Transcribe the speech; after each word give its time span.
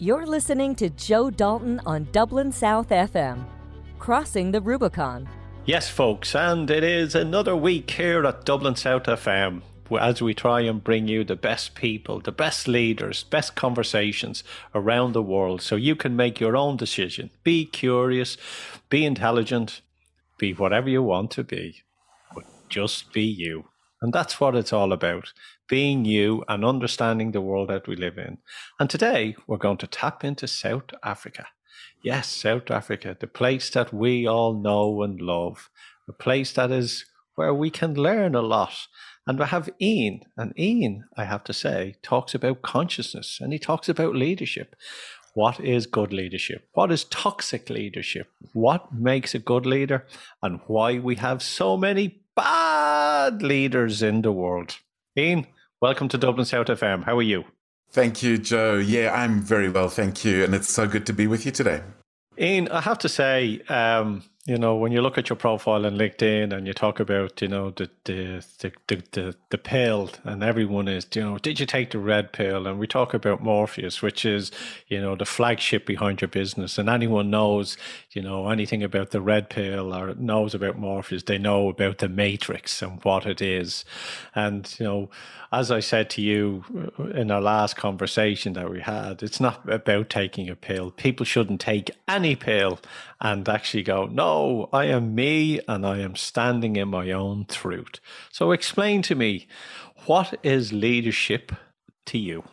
You're 0.00 0.26
listening 0.26 0.76
to 0.76 0.90
Joe 0.90 1.28
Dalton 1.28 1.80
on 1.84 2.06
Dublin 2.12 2.52
South 2.52 2.90
FM, 2.90 3.44
crossing 3.98 4.52
the 4.52 4.60
Rubicon. 4.60 5.28
Yes, 5.64 5.88
folks, 5.88 6.36
and 6.36 6.70
it 6.70 6.84
is 6.84 7.16
another 7.16 7.56
week 7.56 7.90
here 7.90 8.24
at 8.24 8.44
Dublin 8.44 8.76
South 8.76 9.02
FM 9.02 9.62
as 10.00 10.22
we 10.22 10.34
try 10.34 10.60
and 10.60 10.84
bring 10.84 11.08
you 11.08 11.24
the 11.24 11.34
best 11.34 11.74
people, 11.74 12.20
the 12.20 12.30
best 12.30 12.68
leaders, 12.68 13.24
best 13.24 13.56
conversations 13.56 14.44
around 14.72 15.14
the 15.14 15.22
world 15.22 15.62
so 15.62 15.74
you 15.74 15.96
can 15.96 16.14
make 16.14 16.38
your 16.38 16.56
own 16.56 16.76
decision. 16.76 17.30
Be 17.42 17.64
curious, 17.64 18.36
be 18.90 19.04
intelligent, 19.04 19.80
be 20.38 20.52
whatever 20.52 20.88
you 20.88 21.02
want 21.02 21.32
to 21.32 21.42
be, 21.42 21.82
but 22.32 22.44
just 22.68 23.12
be 23.12 23.24
you. 23.24 23.64
And 24.00 24.12
that's 24.12 24.38
what 24.38 24.54
it's 24.54 24.72
all 24.72 24.92
about 24.92 25.32
being 25.68 26.04
you 26.04 26.44
and 26.48 26.64
understanding 26.64 27.32
the 27.32 27.40
world 27.40 27.68
that 27.68 27.86
we 27.86 27.96
live 27.96 28.18
in. 28.18 28.38
And 28.80 28.88
today 28.88 29.36
we're 29.46 29.58
going 29.58 29.76
to 29.78 29.86
tap 29.86 30.24
into 30.24 30.48
South 30.48 30.90
Africa. 31.02 31.46
Yes, 32.02 32.28
South 32.28 32.70
Africa, 32.70 33.16
the 33.18 33.26
place 33.26 33.70
that 33.70 33.92
we 33.92 34.26
all 34.26 34.54
know 34.54 35.02
and 35.02 35.20
love, 35.20 35.68
a 36.08 36.12
place 36.12 36.52
that 36.52 36.70
is 36.70 37.04
where 37.34 37.54
we 37.54 37.70
can 37.70 37.94
learn 37.94 38.34
a 38.34 38.42
lot. 38.42 38.74
And 39.26 39.38
we 39.38 39.44
have 39.44 39.68
Ian, 39.80 40.20
and 40.36 40.58
Ian, 40.58 41.04
I 41.16 41.24
have 41.24 41.44
to 41.44 41.52
say, 41.52 41.96
talks 42.02 42.34
about 42.34 42.62
consciousness 42.62 43.38
and 43.40 43.52
he 43.52 43.58
talks 43.58 43.88
about 43.88 44.14
leadership. 44.14 44.74
What 45.34 45.60
is 45.60 45.86
good 45.86 46.12
leadership? 46.12 46.66
What 46.72 46.90
is 46.90 47.04
toxic 47.04 47.68
leadership? 47.68 48.28
What 48.54 48.92
makes 48.92 49.34
a 49.34 49.38
good 49.38 49.66
leader? 49.66 50.06
And 50.42 50.60
why 50.66 50.98
we 50.98 51.16
have 51.16 51.42
so 51.42 51.76
many 51.76 52.22
bad 52.34 53.42
leaders 53.42 54.02
in 54.02 54.22
the 54.22 54.32
world. 54.32 54.78
Ian, 55.16 55.46
welcome 55.80 56.08
to 56.08 56.18
Dublin 56.18 56.44
South 56.44 56.66
FM. 56.66 57.04
How 57.04 57.16
are 57.16 57.22
you? 57.22 57.44
Thank 57.90 58.22
you, 58.22 58.38
Joe. 58.38 58.76
Yeah, 58.76 59.12
I'm 59.14 59.40
very 59.40 59.68
well, 59.68 59.88
thank 59.88 60.24
you. 60.24 60.44
And 60.44 60.54
it's 60.54 60.68
so 60.68 60.86
good 60.86 61.06
to 61.06 61.12
be 61.12 61.26
with 61.26 61.46
you 61.46 61.52
today. 61.52 61.82
Ian, 62.38 62.68
I 62.68 62.80
have 62.82 62.98
to 62.98 63.08
say, 63.08 63.60
um, 63.68 64.22
you 64.46 64.56
know, 64.56 64.76
when 64.76 64.92
you 64.92 65.02
look 65.02 65.18
at 65.18 65.28
your 65.28 65.36
profile 65.36 65.84
on 65.84 65.96
LinkedIn 65.96 66.54
and 66.54 66.66
you 66.66 66.72
talk 66.72 67.00
about, 67.00 67.42
you 67.42 67.48
know, 67.48 67.70
the 67.70 67.90
the 68.04 68.44
the 68.60 68.72
the, 68.86 69.02
the, 69.12 69.36
the 69.50 69.58
pill, 69.58 70.10
and 70.24 70.42
everyone 70.42 70.88
is, 70.88 71.06
you 71.14 71.22
know, 71.22 71.38
did 71.38 71.58
you 71.60 71.66
take 71.66 71.90
the 71.90 71.98
red 71.98 72.32
pill? 72.32 72.66
And 72.66 72.78
we 72.78 72.86
talk 72.86 73.12
about 73.12 73.42
Morpheus, 73.42 74.00
which 74.00 74.24
is, 74.24 74.50
you 74.86 75.00
know, 75.00 75.16
the 75.16 75.26
flagship 75.26 75.84
behind 75.84 76.20
your 76.20 76.28
business. 76.28 76.78
And 76.78 76.88
anyone 76.88 77.28
knows, 77.28 77.76
you 78.12 78.22
know, 78.22 78.48
anything 78.48 78.82
about 78.82 79.10
the 79.10 79.20
red 79.20 79.50
pill 79.50 79.94
or 79.94 80.14
knows 80.14 80.54
about 80.54 80.78
Morpheus, 80.78 81.24
they 81.24 81.36
know 81.36 81.68
about 81.68 81.98
the 81.98 82.08
matrix 82.08 82.80
and 82.80 83.04
what 83.04 83.26
it 83.26 83.42
is. 83.42 83.84
And 84.34 84.74
you 84.78 84.84
know, 84.86 85.10
as 85.52 85.70
I 85.70 85.80
said 85.80 86.08
to 86.10 86.22
you 86.22 86.64
uh, 86.98 87.04
in 87.08 87.30
our 87.30 87.40
last 87.40 87.76
conversation 87.76 88.54
that 88.54 88.70
we 88.70 88.80
had, 88.80 89.22
it's 89.22 89.40
not 89.40 89.70
about 89.70 90.08
taking 90.08 90.48
a 90.48 90.56
pill. 90.56 90.90
People 90.90 91.26
shouldn't 91.26 91.60
take 91.60 91.90
any 92.06 92.34
pill 92.34 92.80
and 93.20 93.46
actually 93.46 93.82
go, 93.82 94.06
no, 94.06 94.70
I 94.72 94.86
am 94.86 95.14
me 95.14 95.60
and 95.68 95.86
I 95.86 95.98
am 95.98 96.16
standing 96.16 96.76
in 96.76 96.88
my 96.88 97.10
own 97.10 97.44
truth. 97.46 98.00
So 98.30 98.52
explain 98.52 99.02
to 99.02 99.14
me, 99.14 99.46
what 100.06 100.38
is 100.42 100.72
leadership 100.72 101.52
to 102.06 102.16
you? 102.16 102.44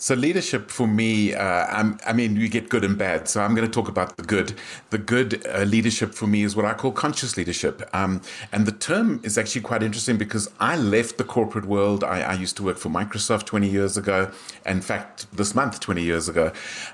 So 0.00 0.14
leadership 0.14 0.70
for 0.70 0.86
me, 0.86 1.34
uh, 1.34 1.92
i 2.06 2.12
mean, 2.12 2.36
you 2.36 2.48
get 2.48 2.68
good 2.68 2.84
and 2.84 2.96
bad. 2.96 3.28
So 3.28 3.40
I'm 3.42 3.56
going 3.56 3.66
to 3.66 3.72
talk 3.72 3.88
about 3.88 4.16
the 4.16 4.22
good. 4.22 4.54
The 4.90 4.98
good 4.98 5.44
uh, 5.44 5.64
leadership 5.64 6.14
for 6.14 6.28
me 6.28 6.44
is 6.44 6.54
what 6.54 6.64
I 6.64 6.74
call 6.74 6.92
conscious 6.92 7.36
leadership. 7.36 7.82
Um, 7.92 8.22
and 8.52 8.64
the 8.64 8.70
term 8.70 9.18
is 9.24 9.36
actually 9.36 9.62
quite 9.62 9.82
interesting 9.82 10.16
because 10.16 10.48
I 10.60 10.76
left 10.76 11.18
the 11.18 11.24
corporate 11.24 11.64
world. 11.64 12.04
I, 12.04 12.20
I, 12.20 12.34
used 12.34 12.56
to 12.58 12.62
work 12.62 12.78
for 12.78 12.90
Microsoft 12.90 13.46
20 13.46 13.68
years 13.68 13.96
ago. 13.96 14.30
In 14.64 14.82
fact, 14.82 15.26
this 15.36 15.56
month, 15.56 15.80
20 15.80 16.00
years 16.00 16.28
ago, 16.28 16.52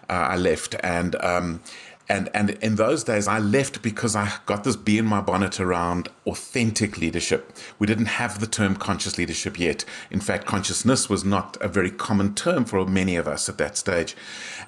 uh, 0.08 0.12
I 0.12 0.36
left. 0.36 0.74
And 0.82 1.14
um, 1.16 1.60
and 2.08 2.28
and 2.34 2.50
in 2.50 2.76
those 2.76 3.04
days 3.04 3.26
I 3.26 3.38
left 3.38 3.82
because 3.82 4.14
I 4.14 4.32
got 4.46 4.64
this 4.64 4.76
bee 4.76 4.98
in 4.98 5.06
my 5.06 5.20
bonnet 5.20 5.58
around 5.60 6.08
authentic 6.26 6.98
leadership. 6.98 7.56
We 7.78 7.86
didn't 7.86 8.06
have 8.06 8.40
the 8.40 8.46
term 8.46 8.76
conscious 8.76 9.18
leadership 9.18 9.58
yet. 9.58 9.84
In 10.10 10.20
fact, 10.20 10.46
consciousness 10.46 11.08
was 11.08 11.24
not 11.24 11.56
a 11.60 11.68
very 11.68 11.90
common 11.90 12.34
term 12.34 12.64
for 12.64 12.84
many 12.86 13.16
of 13.16 13.26
us 13.26 13.48
at 13.48 13.58
that 13.58 13.76
stage. 13.76 14.16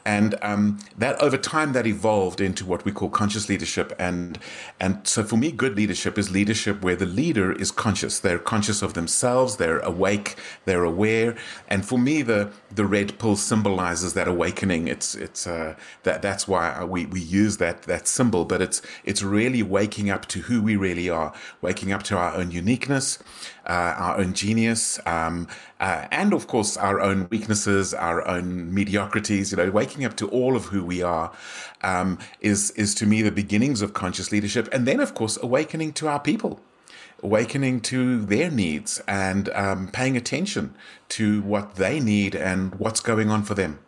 And 0.04 0.34
um, 0.42 0.78
that 0.96 1.20
over 1.20 1.36
time 1.36 1.72
that 1.72 1.86
evolved 1.86 2.40
into 2.40 2.64
what 2.64 2.84
we 2.84 2.92
call 2.92 3.10
conscious 3.10 3.48
leadership. 3.48 3.92
And 3.98 4.38
and 4.80 5.06
so 5.06 5.22
for 5.22 5.36
me, 5.36 5.52
good 5.52 5.76
leadership 5.76 6.18
is 6.18 6.30
leadership 6.30 6.82
where 6.82 6.96
the 6.96 7.06
leader 7.06 7.52
is 7.52 7.70
conscious. 7.70 8.18
They're 8.18 8.38
conscious 8.38 8.82
of 8.82 8.94
themselves, 8.94 9.56
they're 9.56 9.80
awake, 9.80 10.36
they're 10.64 10.84
aware. 10.84 11.36
And 11.68 11.84
for 11.84 11.98
me, 11.98 12.22
the 12.22 12.50
the 12.76 12.86
red 12.86 13.18
pill 13.18 13.36
symbolizes 13.36 14.12
that 14.12 14.28
awakening. 14.28 14.86
It's 14.86 15.14
it's 15.14 15.46
uh, 15.46 15.74
that 16.02 16.20
that's 16.20 16.46
why 16.46 16.84
we 16.84 17.06
we 17.06 17.20
use 17.20 17.56
that 17.56 17.82
that 17.82 18.06
symbol, 18.06 18.44
but 18.44 18.60
it's 18.60 18.82
it's 19.04 19.22
really 19.22 19.62
waking 19.62 20.10
up 20.10 20.26
to 20.26 20.40
who 20.40 20.62
we 20.62 20.76
really 20.76 21.08
are, 21.08 21.32
waking 21.62 21.90
up 21.90 22.02
to 22.04 22.18
our 22.18 22.34
own 22.34 22.50
uniqueness, 22.50 23.18
uh, 23.66 23.94
our 23.96 24.18
own 24.18 24.34
genius, 24.34 25.00
um, 25.06 25.48
uh, 25.80 26.06
and 26.10 26.34
of 26.34 26.46
course 26.46 26.76
our 26.76 27.00
own 27.00 27.28
weaknesses, 27.30 27.94
our 27.94 28.26
own 28.28 28.72
mediocrities. 28.72 29.52
You 29.52 29.56
know, 29.56 29.70
waking 29.70 30.04
up 30.04 30.14
to 30.18 30.28
all 30.28 30.54
of 30.54 30.66
who 30.66 30.84
we 30.84 31.02
are 31.02 31.32
um, 31.82 32.18
is 32.40 32.72
is 32.72 32.94
to 32.96 33.06
me 33.06 33.22
the 33.22 33.32
beginnings 33.32 33.80
of 33.80 33.94
conscious 33.94 34.30
leadership, 34.30 34.68
and 34.70 34.86
then 34.86 35.00
of 35.00 35.14
course 35.14 35.38
awakening 35.42 35.94
to 35.94 36.08
our 36.08 36.20
people 36.20 36.60
awakening 37.22 37.80
to 37.80 38.24
their 38.24 38.50
needs 38.50 39.00
and 39.08 39.48
um, 39.50 39.88
paying 39.88 40.16
attention 40.16 40.74
to 41.08 41.42
what 41.42 41.76
they 41.76 42.00
need 42.00 42.34
and 42.34 42.74
what's 42.76 43.00
going 43.00 43.30
on 43.30 43.42
for 43.42 43.54
them. 43.54 43.78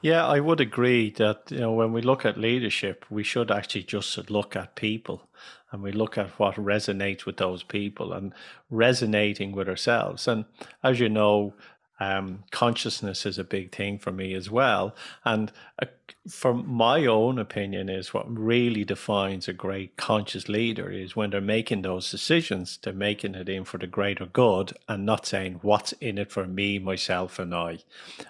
Yeah, 0.00 0.26
I 0.26 0.40
would 0.40 0.60
agree 0.60 1.10
that 1.10 1.44
you 1.50 1.60
know 1.60 1.72
when 1.72 1.92
we 1.92 2.02
look 2.02 2.24
at 2.24 2.36
leadership, 2.36 3.04
we 3.08 3.22
should 3.22 3.50
actually 3.50 3.84
just 3.84 4.30
look 4.30 4.56
at 4.56 4.74
people 4.74 5.28
and 5.70 5.82
we 5.82 5.92
look 5.92 6.18
at 6.18 6.38
what 6.38 6.56
resonates 6.56 7.24
with 7.24 7.38
those 7.38 7.62
people 7.62 8.12
and 8.12 8.34
resonating 8.68 9.52
with 9.52 9.68
ourselves. 9.68 10.28
And 10.28 10.44
as 10.82 11.00
you 11.00 11.08
know, 11.08 11.54
um, 12.02 12.42
consciousness 12.50 13.24
is 13.24 13.38
a 13.38 13.44
big 13.44 13.70
thing 13.70 13.96
for 13.96 14.10
me 14.10 14.34
as 14.34 14.50
well. 14.50 14.94
And 15.24 15.52
uh, 15.80 15.86
for 16.28 16.52
my 16.52 17.06
own 17.06 17.38
opinion, 17.38 17.88
is 17.88 18.12
what 18.12 18.26
really 18.36 18.84
defines 18.84 19.46
a 19.46 19.52
great 19.52 19.96
conscious 19.96 20.48
leader 20.48 20.90
is 20.90 21.14
when 21.14 21.30
they're 21.30 21.40
making 21.40 21.82
those 21.82 22.10
decisions, 22.10 22.78
they're 22.82 22.92
making 22.92 23.36
it 23.36 23.48
in 23.48 23.64
for 23.64 23.78
the 23.78 23.86
greater 23.86 24.26
good 24.26 24.72
and 24.88 25.06
not 25.06 25.26
saying 25.26 25.60
what's 25.62 25.92
in 25.92 26.18
it 26.18 26.32
for 26.32 26.46
me, 26.46 26.80
myself, 26.80 27.38
and 27.38 27.54
I. 27.54 27.78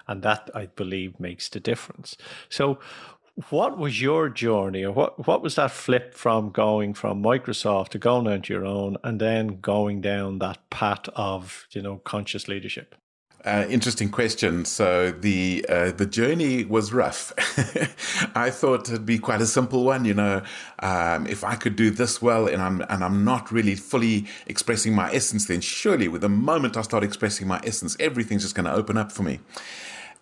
And 0.06 0.22
that 0.22 0.50
I 0.54 0.66
believe 0.66 1.18
makes 1.18 1.48
the 1.48 1.60
difference. 1.60 2.16
So, 2.50 2.78
what 3.48 3.78
was 3.78 4.02
your 4.02 4.28
journey 4.28 4.84
or 4.84 4.92
what, 4.92 5.26
what 5.26 5.40
was 5.42 5.54
that 5.54 5.70
flip 5.70 6.12
from 6.12 6.50
going 6.50 6.92
from 6.92 7.22
Microsoft 7.22 7.88
to 7.90 7.98
going 7.98 8.26
into 8.26 8.52
your 8.52 8.66
own 8.66 8.98
and 9.02 9.18
then 9.18 9.60
going 9.60 10.02
down 10.02 10.38
that 10.40 10.68
path 10.68 11.08
of, 11.16 11.66
you 11.70 11.80
know, 11.80 11.96
conscious 12.04 12.46
leadership? 12.46 12.94
Uh, 13.44 13.66
interesting 13.68 14.08
question. 14.08 14.64
So 14.64 15.10
the 15.10 15.66
uh, 15.68 15.90
the 15.90 16.06
journey 16.06 16.64
was 16.64 16.92
rough. 16.92 17.32
I 18.36 18.50
thought 18.50 18.88
it'd 18.88 19.04
be 19.04 19.18
quite 19.18 19.40
a 19.40 19.46
simple 19.46 19.82
one. 19.82 20.04
You 20.04 20.14
know, 20.14 20.42
um, 20.78 21.26
if 21.26 21.42
I 21.42 21.56
could 21.56 21.74
do 21.74 21.90
this 21.90 22.22
well, 22.22 22.46
and 22.46 22.62
I'm 22.62 22.82
and 22.82 23.02
I'm 23.02 23.24
not 23.24 23.50
really 23.50 23.74
fully 23.74 24.26
expressing 24.46 24.94
my 24.94 25.12
essence, 25.12 25.46
then 25.46 25.60
surely, 25.60 26.06
with 26.06 26.20
the 26.20 26.28
moment 26.28 26.76
I 26.76 26.82
start 26.82 27.02
expressing 27.02 27.48
my 27.48 27.60
essence, 27.64 27.96
everything's 27.98 28.42
just 28.42 28.54
going 28.54 28.66
to 28.66 28.72
open 28.72 28.96
up 28.96 29.10
for 29.10 29.24
me. 29.24 29.40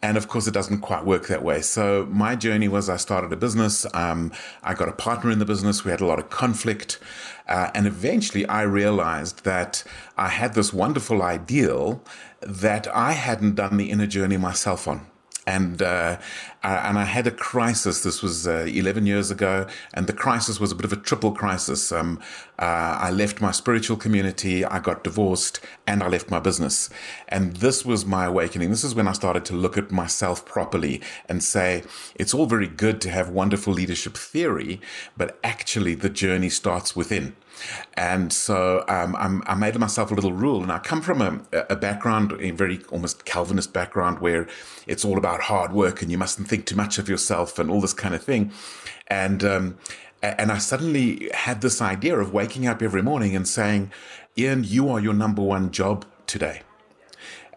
And 0.03 0.16
of 0.16 0.28
course, 0.28 0.47
it 0.47 0.54
doesn't 0.54 0.80
quite 0.80 1.04
work 1.04 1.26
that 1.26 1.42
way. 1.42 1.60
So 1.60 2.09
my 2.10 2.34
journey 2.34 2.69
was 2.69 2.88
I 2.88 2.97
started 2.97 3.32
a 3.34 3.36
business. 3.36 3.86
Um, 3.92 4.32
I 4.62 4.72
got 4.72 4.88
a 4.88 4.92
partner 4.92 5.30
in 5.30 5.38
the 5.38 5.44
business. 5.44 5.84
We 5.84 5.91
had 5.91 6.00
a 6.00 6.06
lot 6.06 6.19
of 6.19 6.30
conflict. 6.30 6.98
Uh, 7.47 7.70
and 7.75 7.86
eventually 7.86 8.47
I 8.47 8.62
realized 8.62 9.44
that 9.44 9.84
I 10.16 10.28
had 10.28 10.54
this 10.54 10.72
wonderful 10.72 11.20
ideal 11.20 12.03
that 12.41 12.89
I 12.95 13.12
hadn't 13.12 13.56
done 13.56 13.77
the 13.77 13.91
inner 13.91 14.06
journey 14.06 14.37
myself 14.37 14.89
on 14.89 15.06
and 15.47 15.83
uh, 15.83 16.19
and 16.63 16.98
I 16.98 17.04
had 17.04 17.27
a 17.27 17.31
crisis. 17.31 18.03
This 18.03 18.22
was 18.22 18.47
uh, 18.47 18.66
11 18.69 19.07
years 19.07 19.31
ago, 19.31 19.66
and 19.95 20.07
the 20.07 20.13
crisis 20.13 20.60
was 20.60 20.72
a 20.72 20.75
bit 20.75 20.84
of 20.84 20.92
a 20.92 20.97
triple 20.97 21.33
crisis. 21.33 21.91
Um, 21.91 22.21
uh, 22.59 22.98
I 23.01 23.10
left 23.10 23.41
my 23.41 23.51
spiritual 23.51 23.97
community, 23.97 24.65
I 24.65 24.78
got 24.78 25.03
divorced, 25.03 25.60
and 25.87 26.03
I 26.03 26.09
left 26.09 26.31
my 26.31 26.39
business. 26.39 26.91
And 27.28 27.57
this 27.57 27.84
was 27.84 28.04
my 28.04 28.27
awakening. 28.27 28.69
This 28.69 28.84
is 28.84 28.95
when 28.95 29.09
I 29.09 29.13
started 29.13 29.47
to 29.47 29.54
look 29.54 29.78
at 29.78 29.91
myself 29.91 30.45
properly 30.45 31.01
and 31.28 31.43
say, 31.43 31.84
it's 32.15 32.34
all 32.34 32.47
very 32.47 32.69
good 32.69 33.01
to 33.01 33.10
have 33.10 33.31
wonderful 33.31 33.72
leadership 33.72 34.16
theory, 34.16 34.81
but 35.16 35.39
actually 35.43 35.95
the 35.95 36.10
journey 36.10 36.51
starts 36.51 36.95
within. 36.95 37.34
And 37.95 38.33
so 38.33 38.84
um, 38.89 39.42
i 39.47 39.54
made 39.54 39.78
myself 39.78 40.10
a 40.10 40.15
little 40.15 40.33
rule. 40.33 40.62
And 40.62 40.72
I 40.72 40.78
come 40.78 41.03
from 41.03 41.21
a, 41.22 41.66
a 41.71 41.77
background, 41.77 42.33
a 42.41 42.51
very 42.51 42.80
almost 42.91 43.24
Calvinist 43.24 43.72
background, 43.72 44.21
where 44.21 44.48
it's 44.86 45.04
all 45.04 45.18
about 45.18 45.42
hard 45.42 45.72
work 45.72 46.03
and 46.03 46.10
you 46.10 46.18
mustn't 46.18 46.48
think 46.48 46.66
too 46.66 46.77
much 46.77 46.98
of 46.98 47.09
yourself 47.09 47.59
and 47.59 47.71
all 47.71 47.80
this 47.80 47.95
kind 47.95 48.15
of 48.15 48.22
thing. 48.22 48.53
And 49.09 49.42
um, 49.45 49.78
and 50.22 50.53
I 50.53 50.59
suddenly 50.59 51.30
had 51.33 51.62
this 51.62 51.80
idea 51.80 52.18
of 52.18 52.33
waking 52.33 52.66
up 52.66 52.83
every 52.83 53.03
morning 53.03 53.34
and 53.34 53.48
saying, 53.48 53.91
Ian, 54.36 54.65
you 54.65 54.91
are 54.91 55.01
your 55.01 55.15
number 55.15 55.42
one 55.42 55.71
job 55.71 56.04
today. 56.27 56.62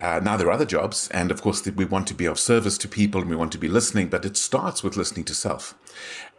Uh, 0.04 0.20
now 0.22 0.36
there 0.36 0.48
are 0.48 0.52
other 0.52 0.66
jobs, 0.66 1.08
and 1.12 1.32
of 1.32 1.42
course 1.42 1.66
we 1.66 1.86
want 1.86 2.06
to 2.08 2.14
be 2.14 2.26
of 2.26 2.38
service 2.38 2.78
to 2.78 2.90
people 2.90 3.22
and 3.22 3.30
we 3.30 3.38
want 3.38 3.54
to 3.54 3.58
be 3.58 3.70
listening, 3.70 4.10
but 4.10 4.26
it 4.26 4.36
starts 4.36 4.84
with 4.84 4.98
listening 4.98 5.24
to 5.24 5.34
self. 5.34 5.76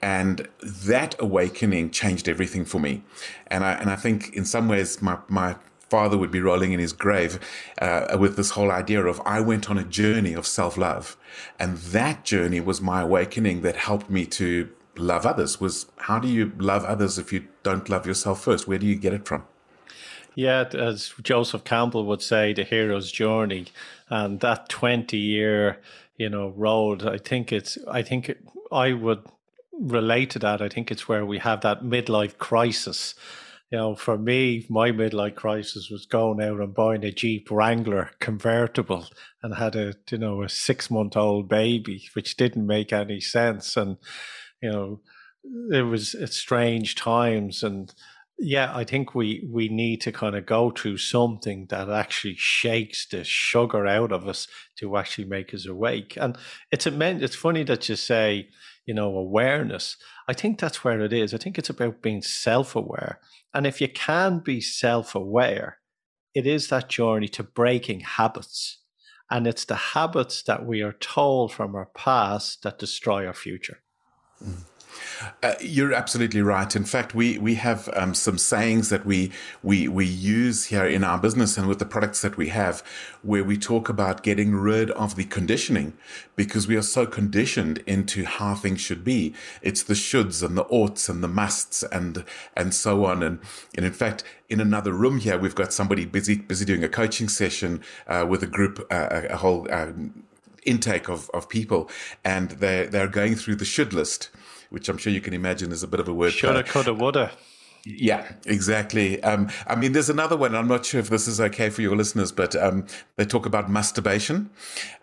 And 0.02 0.46
that 0.62 1.16
awakening 1.18 1.90
changed 1.90 2.28
everything 2.28 2.66
for 2.66 2.78
me. 2.78 3.02
And 3.46 3.64
I 3.64 3.72
and 3.72 3.88
I 3.88 3.96
think 3.96 4.34
in 4.34 4.44
some 4.44 4.68
ways 4.68 5.00
my 5.00 5.16
my 5.28 5.56
father 5.88 6.18
would 6.18 6.30
be 6.30 6.40
rolling 6.40 6.72
in 6.72 6.80
his 6.80 6.92
grave 6.92 7.40
uh, 7.80 8.16
with 8.20 8.36
this 8.36 8.50
whole 8.50 8.70
idea 8.70 9.02
of 9.02 9.20
I 9.24 9.40
went 9.40 9.70
on 9.70 9.78
a 9.78 9.84
journey 9.84 10.34
of 10.34 10.46
self 10.46 10.76
love, 10.76 11.16
and 11.58 11.78
that 11.78 12.24
journey 12.24 12.60
was 12.60 12.82
my 12.82 13.00
awakening 13.00 13.62
that 13.62 13.76
helped 13.76 14.10
me 14.10 14.26
to 14.40 14.68
love 14.98 15.24
others. 15.24 15.58
Was 15.58 15.86
how 15.96 16.18
do 16.18 16.28
you 16.28 16.52
love 16.58 16.84
others 16.84 17.16
if 17.16 17.32
you 17.32 17.48
don't 17.62 17.88
love 17.88 18.06
yourself 18.06 18.44
first? 18.44 18.68
Where 18.68 18.78
do 18.78 18.86
you 18.86 18.96
get 18.96 19.14
it 19.14 19.26
from? 19.26 19.44
Yeah, 20.34 20.64
as 20.72 21.12
Joseph 21.22 21.64
Campbell 21.64 22.06
would 22.06 22.22
say, 22.22 22.52
the 22.52 22.64
hero's 22.64 23.12
journey, 23.12 23.66
and 24.08 24.40
that 24.40 24.68
twenty-year, 24.68 25.78
you 26.16 26.28
know, 26.28 26.48
road. 26.56 27.06
I 27.06 27.18
think 27.18 27.52
it's. 27.52 27.78
I 27.88 28.02
think 28.02 28.34
I 28.72 28.92
would 28.92 29.22
relate 29.72 30.30
to 30.30 30.38
that. 30.40 30.60
I 30.60 30.68
think 30.68 30.90
it's 30.90 31.08
where 31.08 31.24
we 31.24 31.38
have 31.38 31.60
that 31.60 31.82
midlife 31.82 32.38
crisis. 32.38 33.14
You 33.70 33.78
know, 33.78 33.94
for 33.96 34.18
me, 34.18 34.66
my 34.68 34.90
midlife 34.90 35.34
crisis 35.36 35.90
was 35.90 36.06
going 36.06 36.40
out 36.40 36.60
and 36.60 36.74
buying 36.74 37.04
a 37.04 37.10
Jeep 37.10 37.50
Wrangler 37.50 38.10
convertible 38.20 39.06
and 39.42 39.54
had 39.54 39.74
a 39.74 39.94
you 40.10 40.18
know 40.18 40.42
a 40.42 40.48
six 40.48 40.90
month 40.90 41.16
old 41.16 41.48
baby, 41.48 42.08
which 42.14 42.36
didn't 42.36 42.66
make 42.66 42.92
any 42.92 43.20
sense, 43.20 43.76
and 43.76 43.98
you 44.60 44.70
know, 44.70 45.00
it 45.72 45.82
was 45.82 46.16
strange 46.30 46.94
times 46.94 47.62
and 47.62 47.94
yeah, 48.38 48.72
I 48.74 48.84
think 48.84 49.14
we 49.14 49.46
we 49.50 49.68
need 49.68 50.00
to 50.02 50.12
kind 50.12 50.34
of 50.36 50.46
go 50.46 50.70
through 50.70 50.98
something 50.98 51.66
that 51.66 51.88
actually 51.88 52.34
shakes 52.36 53.06
the 53.06 53.24
sugar 53.24 53.86
out 53.86 54.12
of 54.12 54.26
us 54.26 54.48
to 54.78 54.96
actually 54.96 55.26
make 55.26 55.54
us 55.54 55.66
awake. 55.66 56.16
And 56.20 56.36
it's 56.70 56.86
a 56.86 57.00
it's 57.22 57.36
funny 57.36 57.62
that 57.64 57.88
you 57.88 57.96
say, 57.96 58.48
you 58.86 58.94
know, 58.94 59.16
awareness. 59.16 59.96
I 60.28 60.32
think 60.32 60.58
that's 60.58 60.82
where 60.82 61.00
it 61.00 61.12
is. 61.12 61.32
I 61.32 61.38
think 61.38 61.58
it's 61.58 61.70
about 61.70 62.02
being 62.02 62.22
self-aware. 62.22 63.20
And 63.52 63.66
if 63.66 63.80
you 63.80 63.88
can 63.88 64.40
be 64.40 64.60
self-aware, 64.60 65.78
it 66.34 66.46
is 66.46 66.68
that 66.68 66.88
journey 66.88 67.28
to 67.28 67.42
breaking 67.44 68.00
habits. 68.00 68.78
And 69.30 69.46
it's 69.46 69.64
the 69.64 69.76
habits 69.76 70.42
that 70.42 70.66
we 70.66 70.82
are 70.82 70.92
told 70.92 71.52
from 71.52 71.74
our 71.74 71.88
past 71.94 72.62
that 72.62 72.78
destroy 72.78 73.26
our 73.26 73.32
future. 73.32 73.80
Mm. 74.42 74.64
Uh, 75.42 75.54
you're 75.60 75.92
absolutely 75.92 76.42
right. 76.42 76.74
In 76.74 76.84
fact, 76.84 77.14
we 77.14 77.38
we 77.38 77.54
have 77.54 77.88
um, 77.94 78.14
some 78.14 78.38
sayings 78.38 78.88
that 78.90 79.04
we 79.06 79.30
we 79.62 79.88
we 79.88 80.06
use 80.06 80.66
here 80.66 80.86
in 80.86 81.04
our 81.04 81.18
business 81.18 81.56
and 81.56 81.68
with 81.68 81.78
the 81.78 81.86
products 81.86 82.22
that 82.22 82.36
we 82.36 82.48
have, 82.48 82.82
where 83.22 83.44
we 83.44 83.56
talk 83.56 83.88
about 83.88 84.22
getting 84.22 84.54
rid 84.54 84.90
of 84.92 85.16
the 85.16 85.24
conditioning 85.24 85.94
because 86.36 86.66
we 86.66 86.76
are 86.76 86.82
so 86.82 87.06
conditioned 87.06 87.78
into 87.86 88.24
how 88.24 88.54
things 88.54 88.80
should 88.80 89.04
be. 89.04 89.34
It's 89.62 89.82
the 89.82 89.94
shoulds 89.94 90.42
and 90.42 90.56
the 90.56 90.64
oughts 90.64 91.08
and 91.08 91.22
the 91.22 91.28
musts 91.28 91.82
and 91.84 92.24
and 92.56 92.74
so 92.74 93.04
on. 93.04 93.22
And 93.22 93.38
and 93.76 93.86
in 93.86 93.92
fact, 93.92 94.24
in 94.48 94.60
another 94.60 94.92
room 94.92 95.18
here, 95.18 95.38
we've 95.38 95.54
got 95.54 95.72
somebody 95.72 96.04
busy 96.04 96.36
busy 96.36 96.64
doing 96.64 96.84
a 96.84 96.88
coaching 96.88 97.28
session 97.28 97.82
uh, 98.06 98.26
with 98.28 98.42
a 98.42 98.46
group, 98.48 98.86
uh, 98.90 99.22
a, 99.30 99.36
whole. 99.36 99.66
Um, 99.72 100.24
intake 100.64 101.10
of, 101.10 101.30
of 101.34 101.46
people 101.46 101.90
and 102.24 102.52
they 102.52 102.86
they're 102.86 103.06
going 103.06 103.34
through 103.34 103.54
the 103.54 103.66
should 103.66 103.92
list 103.92 104.30
which 104.74 104.88
I'm 104.88 104.98
sure 104.98 105.12
you 105.12 105.20
can 105.20 105.32
imagine 105.32 105.70
is 105.70 105.84
a 105.84 105.86
bit 105.86 106.00
of 106.00 106.08
a 106.08 106.12
word. 106.12 106.32
Shoulda, 106.32 106.64
coulda, 106.64 106.92
woulda. 106.92 107.30
Yeah, 107.86 108.32
exactly. 108.46 109.22
Um, 109.22 109.50
I 109.66 109.76
mean, 109.76 109.92
there's 109.92 110.08
another 110.08 110.36
one. 110.36 110.54
I'm 110.54 110.66
not 110.66 110.86
sure 110.86 111.00
if 111.00 111.10
this 111.10 111.28
is 111.28 111.38
okay 111.38 111.68
for 111.68 111.82
your 111.82 111.94
listeners, 111.94 112.32
but 112.32 112.56
um, 112.56 112.86
they 113.16 113.26
talk 113.26 113.44
about 113.44 113.70
musturbation. 113.70 114.48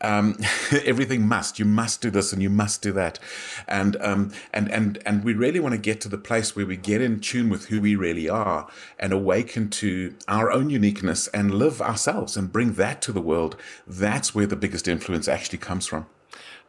Um, 0.01 0.35
everything 0.83 1.27
must. 1.27 1.57
You 1.59 1.65
must 1.65 2.01
do 2.01 2.09
this 2.09 2.33
and 2.33 2.41
you 2.41 2.49
must 2.49 2.81
do 2.81 2.91
that, 2.93 3.19
and 3.67 3.95
um, 4.01 4.31
and 4.51 4.69
and 4.71 4.97
and 5.05 5.23
we 5.23 5.33
really 5.33 5.59
want 5.59 5.73
to 5.73 5.79
get 5.79 6.01
to 6.01 6.09
the 6.09 6.17
place 6.17 6.55
where 6.55 6.65
we 6.65 6.75
get 6.75 7.01
in 7.01 7.19
tune 7.19 7.49
with 7.49 7.67
who 7.67 7.79
we 7.79 7.95
really 7.95 8.27
are 8.27 8.67
and 8.99 9.13
awaken 9.13 9.69
to 9.69 10.15
our 10.27 10.51
own 10.51 10.71
uniqueness 10.71 11.27
and 11.27 11.53
live 11.53 11.81
ourselves 11.81 12.35
and 12.35 12.51
bring 12.51 12.73
that 12.73 13.01
to 13.03 13.11
the 13.11 13.21
world. 13.21 13.55
That's 13.85 14.33
where 14.33 14.47
the 14.47 14.55
biggest 14.55 14.87
influence 14.87 15.27
actually 15.27 15.59
comes 15.59 15.85
from. 15.85 16.07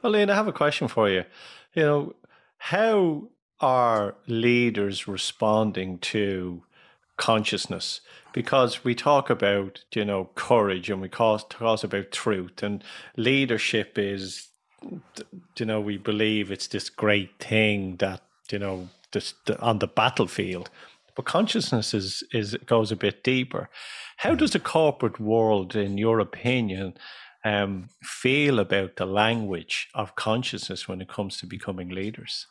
Well, 0.03 0.15
Ian, 0.15 0.29
I 0.29 0.35
have 0.35 0.49
a 0.49 0.53
question 0.53 0.89
for 0.89 1.09
you. 1.09 1.25
You 1.75 1.83
know, 1.83 2.15
how 2.67 3.25
are 3.59 4.14
leaders 4.29 5.09
responding 5.09 5.99
to 5.99 6.62
consciousness? 7.17 8.00
Because 8.32 8.85
we 8.85 8.94
talk 8.94 9.29
about, 9.29 9.85
you 9.93 10.05
know, 10.05 10.31
courage 10.37 10.88
and 10.88 11.00
we 11.00 11.09
talk, 11.09 11.61
about 11.61 12.12
truth, 12.12 12.62
and 12.62 12.85
leadership 13.17 13.99
is, 13.99 14.47
you 15.59 15.67
know, 15.67 15.81
we 15.81 15.99
believe 15.99 16.53
it's 16.53 16.69
this 16.69 16.88
great 16.88 17.37
thing 17.41 17.97
that, 17.97 18.23
you 18.53 18.61
know, 18.61 18.88
this, 19.11 19.35
on 19.58 19.81
the 19.81 19.88
battlefield. 19.88 20.70
But 21.17 21.25
consciousness 21.25 21.93
is, 21.93 22.23
is 22.32 22.56
goes 22.65 22.93
a 22.93 22.97
bit 22.97 23.25
deeper. 23.25 23.70
How 24.19 24.37
does 24.37 24.53
the 24.53 24.61
corporate 24.61 25.19
world, 25.19 25.75
in 25.75 25.99
your 25.99 26.20
opinion, 26.20 26.94
um, 27.44 27.88
feel 28.05 28.61
about 28.61 28.94
the 28.97 29.06
language 29.06 29.88
of 29.94 30.15
consciousness 30.15 30.87
when 30.87 31.00
it 31.00 31.08
comes 31.08 31.38
to 31.38 31.47
becoming 31.47 31.88
leaders? 31.88 32.47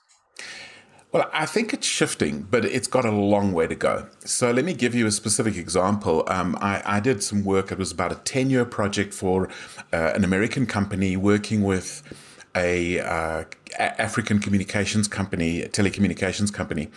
Well, 1.12 1.30
I 1.34 1.46
think 1.46 1.74
it's 1.74 1.86
shifting, 1.86 2.48
but 2.50 2.64
it's 2.64 2.88
got 2.88 3.04
a 3.04 3.12
long 3.12 3.52
way 3.52 3.68
to 3.68 3.76
go. 3.76 4.08
So 4.24 4.50
let 4.52 4.64
me 4.64 4.74
give 4.74 4.96
you 4.96 5.08
a 5.08 5.12
specific 5.12 5.58
example. 5.58 6.24
Um, 6.28 6.58
I, 6.62 6.82
I, 6.86 7.00
did 7.02 7.22
some 7.22 7.44
work, 7.44 7.70
it 7.70 7.78
was 7.78 7.92
about 7.92 8.14
a 8.14 8.16
10 8.16 8.50
year 8.50 8.64
project 8.64 9.14
for 9.14 9.50
uh, 9.92 10.14
an 10.16 10.24
American 10.24 10.66
company 10.66 11.18
working 11.18 11.64
with 11.64 12.02
a 12.56 13.00
uh, 13.00 13.44
African 13.78 14.40
communications 14.40 15.08
company, 15.08 15.62
telecommunications 15.64 16.54
company. 16.54 16.90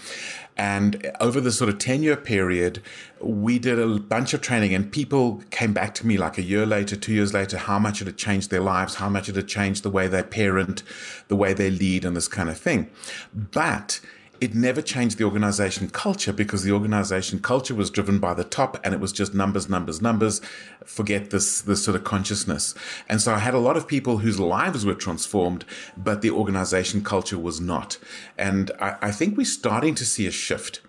And 0.57 1.13
over 1.21 1.41
the 1.41 1.53
sort 1.53 1.69
of 1.69 1.79
10 1.79 2.03
year 2.03 2.17
period, 2.17 2.83
we 3.21 3.59
did 3.59 3.79
a 3.79 3.99
bunch 3.99 4.35
of 4.35 4.41
training, 4.41 4.75
and 4.75 4.91
people 4.91 5.43
came 5.51 5.73
back 5.73 5.95
to 5.97 6.07
me 6.07 6.17
like 6.17 6.39
a 6.39 6.43
year 6.43 6.67
later, 6.67 6.97
two 6.97 7.13
years 7.13 7.33
later, 7.33 7.59
how 7.59 7.79
much 7.79 8.01
it 8.01 8.07
had 8.07 8.17
changed 8.17 8.51
their 8.51 8.61
lives, 8.61 8.97
how 8.97 9.09
much 9.09 9.29
it 9.29 9.37
had 9.37 9.49
changed 9.49 9.83
the 9.83 9.91
way 9.91 10.07
they 10.07 10.23
parent, 10.23 10.83
the 11.29 11.37
way 11.37 11.55
they 11.55 11.71
lead, 11.71 12.05
and 12.05 12.17
this 12.17 12.29
kind 12.29 12.49
of 12.49 12.59
thing. 12.59 12.91
But 13.33 14.01
it 14.41 14.55
never 14.55 14.83
changed 14.83 15.19
the 15.19 15.25
organization 15.25 15.89
culture 15.89 16.33
because 16.33 16.63
the 16.63 16.73
organization 16.73 17.39
culture 17.39 17.75
was 17.75 17.91
driven 17.91 18.19
by 18.19 18.35
the 18.35 18.45
top 18.45 18.79
and 18.85 18.95
it 18.95 19.01
was 19.01 19.13
just 19.13 19.35
numbers, 19.35 19.69
numbers, 19.69 20.03
numbers. 20.03 20.41
Forget 20.85 21.31
this, 21.31 21.61
this 21.61 21.85
sort 21.85 21.97
of 21.97 22.05
consciousness. 22.05 22.75
And 23.09 23.21
so 23.21 23.35
I 23.35 23.39
had 23.39 23.55
a 23.55 23.59
lot 23.59 23.77
of 23.77 23.87
people 23.87 24.19
whose 24.19 24.41
lives 24.41 24.85
were 24.85 24.95
transformed, 24.95 25.65
but 25.97 26.23
the 26.23 26.31
organization 26.31 27.03
culture 27.03 27.39
was 27.39 27.61
not. 27.61 27.99
And 28.37 28.71
I, 28.81 28.97
I 29.03 29.11
think 29.11 29.37
we're 29.37 29.47
starting 29.47 29.95
to 29.97 30.05
see 30.05 30.27
a 30.27 30.31
shift. 30.31 30.81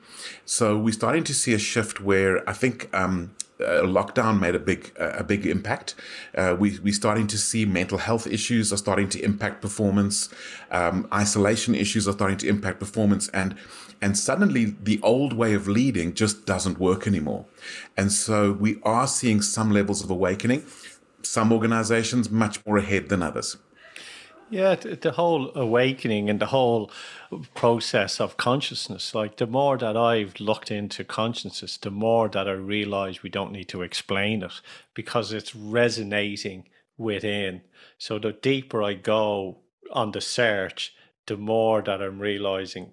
So 0.45 0.77
we're 0.77 0.93
starting 0.93 1.23
to 1.25 1.33
see 1.33 1.53
a 1.53 1.59
shift 1.59 2.01
where 2.01 2.47
I 2.49 2.53
think 2.53 2.89
um, 2.93 3.31
uh, 3.59 3.83
lockdown 3.83 4.39
made 4.39 4.55
a 4.55 4.59
big 4.59 4.91
uh, 4.99 5.13
a 5.15 5.23
big 5.23 5.45
impact. 5.45 5.95
Uh, 6.35 6.55
we 6.57 6.79
we're 6.79 6.93
starting 6.93 7.27
to 7.27 7.37
see 7.37 7.65
mental 7.65 7.97
health 7.97 8.27
issues 8.27 8.73
are 8.73 8.77
starting 8.77 9.09
to 9.09 9.23
impact 9.23 9.61
performance. 9.61 10.29
Um, 10.71 11.07
isolation 11.13 11.75
issues 11.75 12.07
are 12.07 12.13
starting 12.13 12.37
to 12.37 12.47
impact 12.47 12.79
performance, 12.79 13.29
and 13.29 13.55
and 14.01 14.17
suddenly 14.17 14.75
the 14.83 14.99
old 15.01 15.33
way 15.33 15.53
of 15.53 15.67
leading 15.67 16.13
just 16.13 16.45
doesn't 16.45 16.79
work 16.79 17.07
anymore. 17.07 17.45
And 17.95 18.11
so 18.11 18.51
we 18.51 18.79
are 18.83 19.07
seeing 19.07 19.41
some 19.41 19.71
levels 19.71 20.03
of 20.03 20.09
awakening. 20.09 20.65
Some 21.21 21.51
organizations 21.51 22.29
much 22.29 22.63
more 22.65 22.77
ahead 22.77 23.09
than 23.09 23.23
others. 23.23 23.57
Yeah, 24.51 24.75
the 24.75 25.11
whole 25.11 25.51
awakening 25.55 26.29
and 26.29 26.39
the 26.39 26.45
whole 26.45 26.91
process 27.53 28.19
of 28.19 28.37
consciousness. 28.37 29.15
Like 29.15 29.37
the 29.37 29.47
more 29.47 29.77
that 29.77 29.97
I've 29.97 30.39
looked 30.39 30.71
into 30.71 31.03
consciousness, 31.03 31.77
the 31.77 31.91
more 31.91 32.29
that 32.29 32.47
I 32.47 32.53
realize 32.53 33.23
we 33.23 33.29
don't 33.29 33.51
need 33.51 33.69
to 33.69 33.81
explain 33.81 34.43
it 34.43 34.61
because 34.93 35.31
it's 35.31 35.55
resonating 35.55 36.67
within. 36.97 37.61
So 37.97 38.19
the 38.19 38.33
deeper 38.33 38.83
I 38.83 38.93
go 38.93 39.57
on 39.91 40.11
the 40.11 40.21
search, 40.21 40.93
the 41.27 41.37
more 41.37 41.81
that 41.81 42.01
I'm 42.01 42.19
realizing 42.19 42.91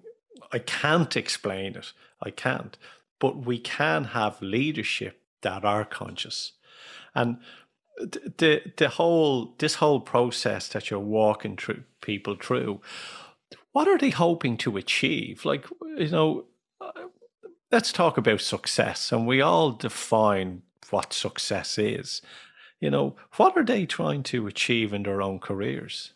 I 0.51 0.59
can't 0.59 1.15
explain 1.17 1.75
it. 1.75 1.93
I 2.21 2.29
can't. 2.29 2.77
But 3.19 3.45
we 3.45 3.57
can 3.57 4.05
have 4.05 4.41
leadership 4.41 5.19
that 5.41 5.65
are 5.65 5.85
conscious. 5.85 6.53
And 7.15 7.37
the 7.97 8.61
the 8.77 8.89
whole 8.89 9.55
this 9.59 9.75
whole 9.75 9.99
process 9.99 10.67
that 10.69 10.89
you're 10.89 10.99
walking 10.99 11.57
through 11.57 11.83
people 12.01 12.35
through 12.35 12.81
what 13.73 13.87
are 13.87 13.97
they 13.97 14.09
hoping 14.09 14.55
to 14.57 14.77
achieve 14.77 15.43
like 15.43 15.65
you 15.97 16.09
know 16.09 16.45
uh, 16.79 16.91
let's 17.71 17.91
talk 17.91 18.17
about 18.17 18.41
success 18.41 19.11
and 19.11 19.27
we 19.27 19.41
all 19.41 19.71
define 19.71 20.61
what 20.89 21.11
success 21.11 21.77
is 21.77 22.21
you 22.79 22.89
know 22.89 23.15
what 23.35 23.57
are 23.57 23.65
they 23.65 23.85
trying 23.85 24.23
to 24.23 24.47
achieve 24.47 24.93
in 24.93 25.03
their 25.03 25.21
own 25.21 25.39
careers 25.39 26.13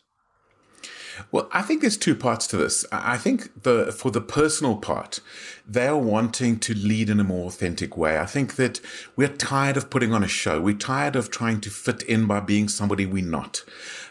Well, 1.32 1.48
I 1.52 1.62
think 1.62 1.80
there's 1.80 1.96
two 1.96 2.14
parts 2.14 2.46
to 2.48 2.56
this. 2.56 2.84
I 2.92 3.16
think 3.16 3.62
the 3.62 3.92
for 3.92 4.10
the 4.10 4.20
personal 4.20 4.76
part, 4.76 5.20
they're 5.66 5.96
wanting 5.96 6.58
to 6.60 6.74
lead 6.74 7.10
in 7.10 7.20
a 7.20 7.24
more 7.24 7.46
authentic 7.46 7.96
way. 7.96 8.18
I 8.18 8.26
think 8.26 8.56
that 8.56 8.80
we're 9.16 9.28
tired 9.28 9.76
of 9.76 9.90
putting 9.90 10.12
on 10.12 10.22
a 10.22 10.28
show. 10.28 10.60
We're 10.60 10.76
tired 10.76 11.16
of 11.16 11.30
trying 11.30 11.60
to 11.62 11.70
fit 11.70 12.02
in 12.02 12.26
by 12.26 12.40
being 12.40 12.68
somebody 12.68 13.06
we're 13.06 13.24
not. 13.24 13.64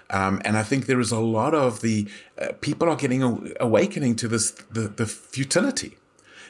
Um, 0.10 0.42
and 0.46 0.58
I 0.58 0.64
think 0.64 0.86
there 0.86 1.00
is 1.00 1.12
a 1.12 1.20
lot 1.20 1.54
of 1.54 1.82
the 1.82 2.08
uh, 2.42 2.54
people 2.62 2.90
are 2.90 2.96
getting 2.96 3.24
a, 3.24 3.38
awakening 3.60 4.16
to 4.18 4.28
this 4.28 4.52
the, 4.72 4.88
the 4.88 5.06
futility 5.06 5.98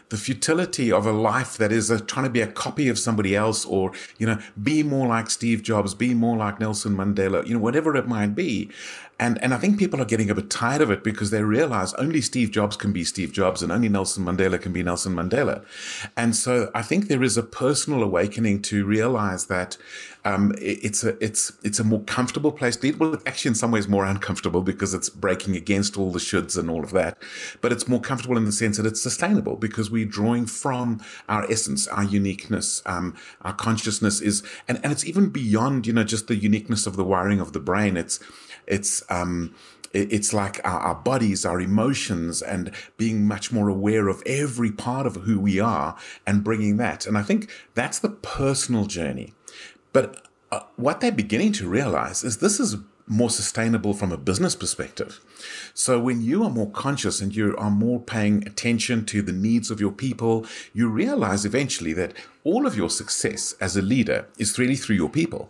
the 0.09 0.17
futility 0.17 0.91
of 0.91 1.05
a 1.05 1.11
life 1.11 1.57
that 1.57 1.71
is 1.71 1.89
a, 1.89 1.99
trying 1.99 2.23
to 2.23 2.29
be 2.29 2.41
a 2.41 2.47
copy 2.47 2.87
of 2.87 2.97
somebody 2.97 3.35
else 3.35 3.65
or, 3.65 3.91
you 4.17 4.25
know, 4.25 4.39
be 4.61 4.83
more 4.83 5.07
like 5.07 5.29
Steve 5.29 5.63
Jobs, 5.63 5.93
be 5.93 6.13
more 6.13 6.37
like 6.37 6.59
Nelson 6.59 6.95
Mandela, 6.95 7.45
you 7.45 7.53
know, 7.53 7.59
whatever 7.59 7.95
it 7.95 8.07
might 8.07 8.33
be. 8.33 8.69
And, 9.19 9.41
and 9.41 9.53
I 9.53 9.57
think 9.57 9.79
people 9.79 9.99
are 10.01 10.05
getting 10.05 10.29
a 10.29 10.35
bit 10.35 10.49
tired 10.49 10.81
of 10.81 10.91
it 10.91 11.03
because 11.03 11.31
they 11.31 11.43
realize 11.43 11.93
only 11.95 12.21
Steve 12.21 12.51
Jobs 12.51 12.75
can 12.77 12.93
be 12.93 13.03
Steve 13.03 13.31
Jobs 13.31 13.63
and 13.63 13.71
only 13.71 13.89
Nelson 13.89 14.23
Mandela 14.23 14.61
can 14.61 14.73
be 14.73 14.83
Nelson 14.83 15.15
Mandela. 15.15 15.65
And 16.15 16.35
so 16.35 16.69
I 16.75 16.83
think 16.83 17.07
there 17.07 17.23
is 17.23 17.35
a 17.37 17.43
personal 17.43 18.03
awakening 18.03 18.61
to 18.63 18.85
realize 18.85 19.47
that 19.47 19.77
um, 20.27 20.51
it, 20.57 20.83
it's 20.83 21.03
a 21.03 21.17
it's 21.23 21.53
it's 21.63 21.79
a 21.79 21.83
more 21.83 22.01
comfortable 22.01 22.51
place 22.51 22.75
to 22.77 22.87
eat. 22.87 22.99
Well, 22.99 23.17
actually, 23.25 23.49
in 23.49 23.55
some 23.55 23.71
ways, 23.71 23.87
more 23.87 24.05
uncomfortable 24.05 24.61
because 24.61 24.93
it's 24.93 25.09
breaking 25.09 25.55
against 25.55 25.97
all 25.97 26.11
the 26.11 26.19
shoulds 26.19 26.57
and 26.57 26.69
all 26.69 26.83
of 26.83 26.91
that. 26.91 27.17
But 27.61 27.71
it's 27.71 27.87
more 27.87 28.01
comfortable 28.01 28.37
in 28.37 28.45
the 28.45 28.51
sense 28.51 28.77
that 28.77 28.85
it's 28.85 29.01
sustainable 29.01 29.55
because 29.55 29.89
we're 29.89 30.05
drawing 30.05 30.45
from 30.45 31.01
our 31.29 31.49
essence, 31.49 31.87
our 31.87 32.03
uniqueness, 32.03 32.81
um, 32.85 33.15
our 33.41 33.53
consciousness 33.53 34.19
is, 34.19 34.43
and 34.67 34.79
and 34.83 34.91
it's 34.91 35.05
even 35.05 35.29
beyond 35.29 35.87
you 35.87 35.93
know 35.93 36.03
just 36.03 36.27
the 36.27 36.35
uniqueness 36.35 36.85
of 36.85 36.97
the 36.97 37.05
wiring 37.05 37.39
of 37.39 37.53
the 37.53 37.61
brain. 37.61 37.95
It's 37.95 38.19
it's 38.67 39.03
um, 39.09 39.55
it's 39.93 40.33
like 40.33 40.59
our, 40.63 40.79
our, 40.79 40.95
bodies, 40.95 41.45
our 41.45 41.61
emotions, 41.61 42.41
and 42.41 42.71
being 42.97 43.25
much 43.25 43.51
more 43.51 43.69
aware 43.69 44.09
of 44.09 44.21
every 44.25 44.71
part 44.71 45.07
of 45.07 45.15
who 45.15 45.39
we 45.39 45.59
are 45.59 45.97
and 46.25 46.43
bringing 46.43 46.77
that. 46.77 47.07
And 47.07 47.17
I 47.17 47.23
think 47.23 47.49
that's 47.73 47.99
the 47.99 48.09
personal 48.09 48.85
journey. 48.85 49.33
But 49.93 50.27
uh, 50.51 50.61
what 50.75 50.99
they're 50.99 51.11
beginning 51.11 51.53
to 51.53 51.69
realize 51.69 52.23
is 52.23 52.37
this 52.37 52.59
is 52.59 52.77
more 53.07 53.29
sustainable 53.29 53.93
from 53.93 54.11
a 54.11 54.17
business 54.17 54.53
perspective. 54.53 55.21
So 55.73 55.97
when 55.97 56.21
you 56.21 56.43
are 56.43 56.49
more 56.49 56.69
conscious 56.69 57.21
and 57.21 57.33
you 57.33 57.55
are 57.57 57.71
more 57.71 58.01
paying 58.01 58.45
attention 58.45 59.05
to 59.05 59.21
the 59.21 59.31
needs 59.31 59.71
of 59.71 59.79
your 59.79 59.93
people, 59.93 60.45
you 60.73 60.89
realize 60.89 61.45
eventually 61.45 61.93
that 61.93 62.13
all 62.43 62.67
of 62.67 62.75
your 62.75 62.89
success 62.89 63.55
as 63.61 63.77
a 63.77 63.81
leader 63.81 64.27
is 64.37 64.59
really 64.59 64.75
through 64.75 64.97
your 64.97 65.09
people. 65.09 65.49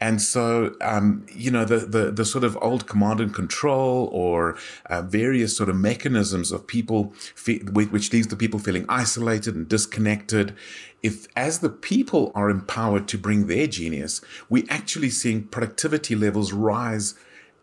And 0.00 0.20
so, 0.20 0.74
um, 0.80 1.26
you 1.34 1.50
know, 1.50 1.64
the, 1.64 1.78
the, 1.78 2.10
the 2.10 2.24
sort 2.24 2.44
of 2.44 2.56
old 2.60 2.86
command 2.86 3.20
and 3.20 3.34
control 3.34 4.08
or 4.12 4.56
uh, 4.86 5.02
various 5.02 5.56
sort 5.56 5.68
of 5.68 5.76
mechanisms 5.76 6.52
of 6.52 6.66
people, 6.66 7.12
fe- 7.34 7.60
which 7.60 8.12
leaves 8.12 8.28
the 8.28 8.36
people 8.36 8.58
feeling 8.58 8.86
isolated 8.88 9.54
and 9.54 9.68
disconnected. 9.68 10.54
If, 11.02 11.26
as 11.34 11.60
the 11.60 11.70
people 11.70 12.32
are 12.34 12.50
empowered 12.50 13.08
to 13.08 13.18
bring 13.18 13.46
their 13.46 13.66
genius, 13.66 14.20
we 14.48 14.66
actually 14.68 15.10
seeing 15.10 15.44
productivity 15.44 16.14
levels 16.14 16.52
rise 16.52 17.14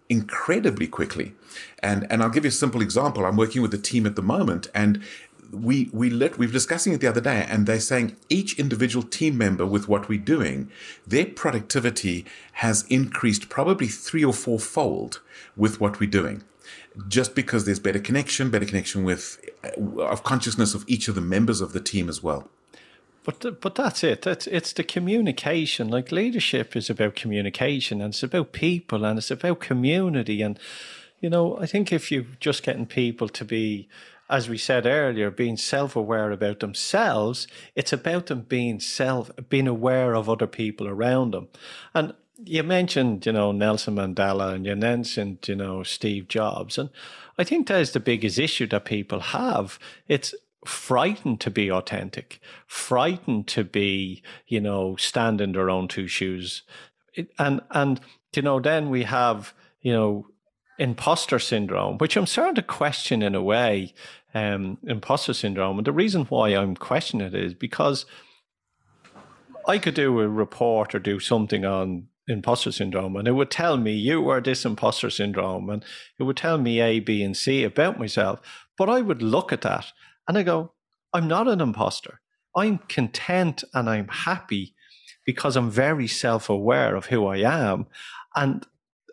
incredibly 0.10 0.88
quickly. 0.88 1.34
And 1.80 2.08
and 2.10 2.24
I'll 2.24 2.30
give 2.30 2.46
you 2.46 2.50
a 2.50 2.52
simple 2.52 2.82
example. 2.82 3.26
I'm 3.26 3.36
working 3.38 3.62
with 3.62 3.74
a 3.74 3.78
team 3.78 4.06
at 4.06 4.16
the 4.16 4.22
moment, 4.22 4.68
and 4.74 5.02
we 5.52 5.90
we 5.94 6.10
let 6.10 6.38
we 6.38 6.46
were 6.46 6.54
discussing 6.54 6.94
it 6.94 7.02
the 7.02 7.08
other 7.08 7.22
day, 7.22 7.46
and 7.50 7.66
they're 7.66 7.80
saying 7.80 8.16
each 8.30 8.58
individual 8.60 9.06
team 9.06 9.38
member 9.38 9.66
with 9.66 9.88
what 9.88 10.10
we're 10.10 10.20
doing, 10.20 10.70
their 11.06 11.26
productivity 11.26 12.26
has 12.54 12.86
increased 12.90 13.50
probably 13.50 13.88
three 13.88 14.24
or 14.24 14.34
four 14.34 14.60
fold 14.60 15.22
with 15.56 15.80
what 15.80 16.00
we're 16.00 16.10
doing. 16.10 16.44
Just 17.08 17.36
because 17.36 17.66
there's 17.66 17.80
better 17.80 18.00
connection, 18.00 18.50
better 18.50 18.66
connection 18.66 19.04
with 19.04 19.40
uh, 19.64 20.02
of 20.02 20.24
consciousness 20.24 20.74
of 20.74 20.84
each 20.88 21.08
of 21.08 21.16
the 21.16 21.22
members 21.22 21.62
of 21.62 21.74
the 21.74 21.80
team 21.80 22.10
as 22.10 22.24
well. 22.24 22.50
But 23.24 23.62
but 23.62 23.76
that's 23.76 24.04
it. 24.04 24.26
It's 24.26 24.48
it's 24.48 24.74
the 24.74 24.84
communication. 24.84 25.90
Like 25.90 26.12
leadership 26.12 26.76
is 26.76 26.90
about 26.90 27.16
communication, 27.16 28.02
and 28.02 28.14
it's 28.14 28.24
about 28.24 28.52
people, 28.52 29.06
and 29.06 29.20
it's 29.20 29.32
about 29.32 29.60
community. 29.60 30.42
And 30.42 30.58
you 31.20 31.30
know, 31.30 31.58
I 31.60 31.66
think 31.66 31.92
if 31.92 32.12
you're 32.12 32.26
just 32.40 32.64
getting 32.64 32.86
people 32.86 33.28
to 33.30 33.46
be 33.46 33.88
as 34.30 34.50
we 34.50 34.58
said 34.58 34.86
earlier, 34.86 35.32
being 35.32 35.58
self-aware 35.58 36.32
about 36.32 36.60
themselves, 36.60 37.48
it's 37.76 37.94
about 37.94 38.26
them 38.28 38.42
being 38.42 38.80
self, 38.80 39.32
being 39.50 39.68
aware 39.68 40.16
of 40.16 40.30
other 40.30 40.48
people 40.48 40.88
around 40.88 41.32
them. 41.32 41.48
And 41.94 42.14
you 42.44 42.64
mentioned, 42.64 43.26
you 43.26 43.32
know, 43.32 43.52
Nelson 43.52 43.96
Mandela, 43.96 44.54
and 44.54 44.66
you 44.66 44.76
mentioned, 44.76 45.48
you 45.48 45.56
know, 45.56 45.84
Steve 45.84 46.28
Jobs, 46.28 46.78
and 46.78 46.90
I 47.38 47.44
think 47.44 47.68
that 47.68 47.82
is 47.82 47.92
the 47.92 48.00
biggest 48.00 48.38
issue 48.38 48.68
that 48.68 48.86
people 48.86 49.20
have. 49.20 49.80
It's 50.08 50.36
frightened 50.66 51.40
to 51.42 51.50
be 51.50 51.72
authentic, 51.72 52.40
frightened 52.68 53.48
to 53.48 53.64
be, 53.64 54.22
you 54.48 54.60
know, 54.60 54.96
stand 54.98 55.42
in 55.42 55.54
their 55.54 55.70
own 55.70 55.88
two 55.88 56.08
shoes, 56.08 56.64
and 57.40 57.62
and 57.72 58.02
you 58.36 58.42
know, 58.42 58.60
then 58.60 58.90
we 58.90 59.04
have, 59.04 59.54
you 59.82 59.94
know, 59.94 60.28
imposter 60.80 61.40
syndrome, 61.40 61.98
which 61.98 62.16
I'm 62.16 62.28
starting 62.28 62.56
to 62.56 62.62
question 62.62 63.22
in 63.22 63.36
a 63.36 63.42
way, 63.42 63.94
um, 64.34 64.78
imposter 64.84 65.34
syndrome. 65.34 65.78
And 65.78 65.88
the 65.88 65.92
reason 65.92 66.26
why 66.26 66.50
I'm 66.50 66.76
questioning 66.76 67.28
it 67.28 67.36
is 67.36 67.54
because 67.54 68.06
I 69.68 69.80
could 69.80 69.96
do 69.96 70.20
a 70.20 70.28
report 70.28 70.96
or 70.96 71.00
do 71.00 71.20
something 71.20 71.66
on 71.66 72.08
imposter 72.28 72.72
syndrome 72.72 73.16
and 73.16 73.28
it 73.28 73.32
would 73.32 73.50
tell 73.50 73.78
me 73.78 73.94
you 73.94 74.22
were 74.22 74.42
this 74.42 74.66
imposter 74.66 75.10
syndrome 75.10 75.70
and 75.70 75.84
it 76.20 76.24
would 76.24 76.38
tell 76.38 76.58
me 76.58 76.82
A, 76.82 77.00
B, 77.00 77.24
and 77.24 77.36
C 77.36 77.64
about 77.64 78.00
myself. 78.00 78.40
But 78.78 78.90
I 78.90 79.02
would 79.02 79.22
look 79.22 79.52
at 79.54 79.62
that 79.62 79.86
and 80.28 80.38
I 80.38 80.44
go, 80.44 80.74
I'm 81.14 81.28
not 81.28 81.48
an 81.48 81.62
imposter. 81.62 82.20
I'm 82.56 82.80
content 82.90 83.64
and 83.74 83.90
I'm 83.90 84.08
happy 84.10 84.74
because 85.26 85.56
I'm 85.56 85.70
very 85.70 86.08
self 86.08 86.50
aware 86.50 86.96
of 86.96 87.08
who 87.08 87.26
I 87.28 87.38
am. 87.38 87.88
And 88.36 88.66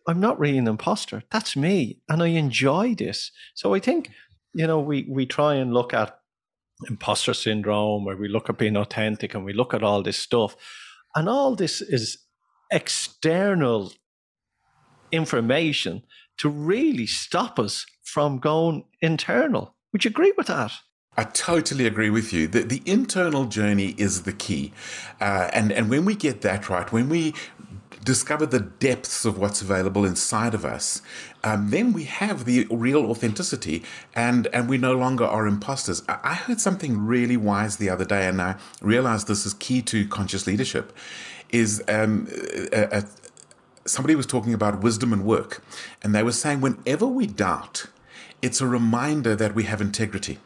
I'm 0.06 0.20
not 0.20 0.38
really 0.38 0.58
an 0.58 0.68
imposter. 0.68 1.22
That's 1.30 1.56
me. 1.56 2.00
And 2.08 2.22
I 2.22 2.28
enjoy 2.28 2.94
this. 2.94 3.30
So 3.54 3.74
I 3.74 3.80
think, 3.80 4.10
you 4.54 4.66
know, 4.66 4.80
we, 4.80 5.06
we 5.08 5.26
try 5.26 5.54
and 5.54 5.72
look 5.72 5.94
at 5.94 6.18
imposter 6.88 7.34
syndrome 7.34 8.06
or 8.06 8.16
we 8.16 8.28
look 8.28 8.50
at 8.50 8.58
being 8.58 8.76
authentic 8.76 9.34
and 9.34 9.44
we 9.44 9.52
look 9.52 9.72
at 9.72 9.82
all 9.82 10.02
this 10.02 10.18
stuff. 10.18 10.56
And 11.14 11.28
all 11.28 11.54
this 11.54 11.80
is 11.80 12.18
external 12.70 13.92
information 15.12 16.02
to 16.38 16.48
really 16.48 17.06
stop 17.06 17.58
us 17.58 17.86
from 18.02 18.38
going 18.38 18.84
internal. 19.00 19.76
Would 19.92 20.04
you 20.04 20.10
agree 20.10 20.32
with 20.36 20.48
that? 20.48 20.72
I 21.16 21.24
totally 21.24 21.86
agree 21.86 22.10
with 22.10 22.32
you. 22.32 22.48
The, 22.48 22.62
the 22.62 22.82
internal 22.84 23.44
journey 23.44 23.94
is 23.96 24.24
the 24.24 24.32
key. 24.32 24.72
Uh, 25.20 25.48
and, 25.52 25.70
and 25.70 25.88
when 25.88 26.04
we 26.04 26.16
get 26.16 26.40
that 26.40 26.68
right, 26.68 26.90
when 26.90 27.08
we 27.08 27.34
discover 28.04 28.46
the 28.46 28.60
depths 28.60 29.24
of 29.24 29.38
what's 29.38 29.62
available 29.62 30.04
inside 30.04 30.54
of 30.54 30.64
us, 30.64 31.02
um, 31.42 31.70
then 31.70 31.92
we 31.92 32.04
have 32.04 32.44
the 32.44 32.66
real 32.70 33.06
authenticity 33.06 33.82
and, 34.14 34.46
and 34.48 34.68
we 34.68 34.78
no 34.78 34.92
longer 34.92 35.24
are 35.24 35.46
imposters. 35.46 36.02
I 36.08 36.34
heard 36.34 36.60
something 36.60 37.04
really 37.04 37.36
wise 37.36 37.78
the 37.78 37.88
other 37.90 38.04
day, 38.04 38.28
and 38.28 38.40
I 38.40 38.56
realized 38.80 39.26
this 39.26 39.46
is 39.46 39.54
key 39.54 39.82
to 39.82 40.06
conscious 40.06 40.46
leadership. 40.46 40.96
Is 41.50 41.82
um, 41.88 42.28
a, 42.72 42.98
a, 42.98 43.04
somebody 43.86 44.14
was 44.14 44.26
talking 44.26 44.54
about 44.54 44.82
wisdom 44.82 45.12
and 45.12 45.24
work, 45.24 45.62
and 46.02 46.14
they 46.14 46.22
were 46.22 46.32
saying 46.32 46.60
whenever 46.60 47.06
we 47.06 47.26
doubt, 47.26 47.86
it's 48.42 48.60
a 48.60 48.66
reminder 48.66 49.34
that 49.36 49.54
we 49.54 49.64
have 49.64 49.80
integrity 49.80 50.38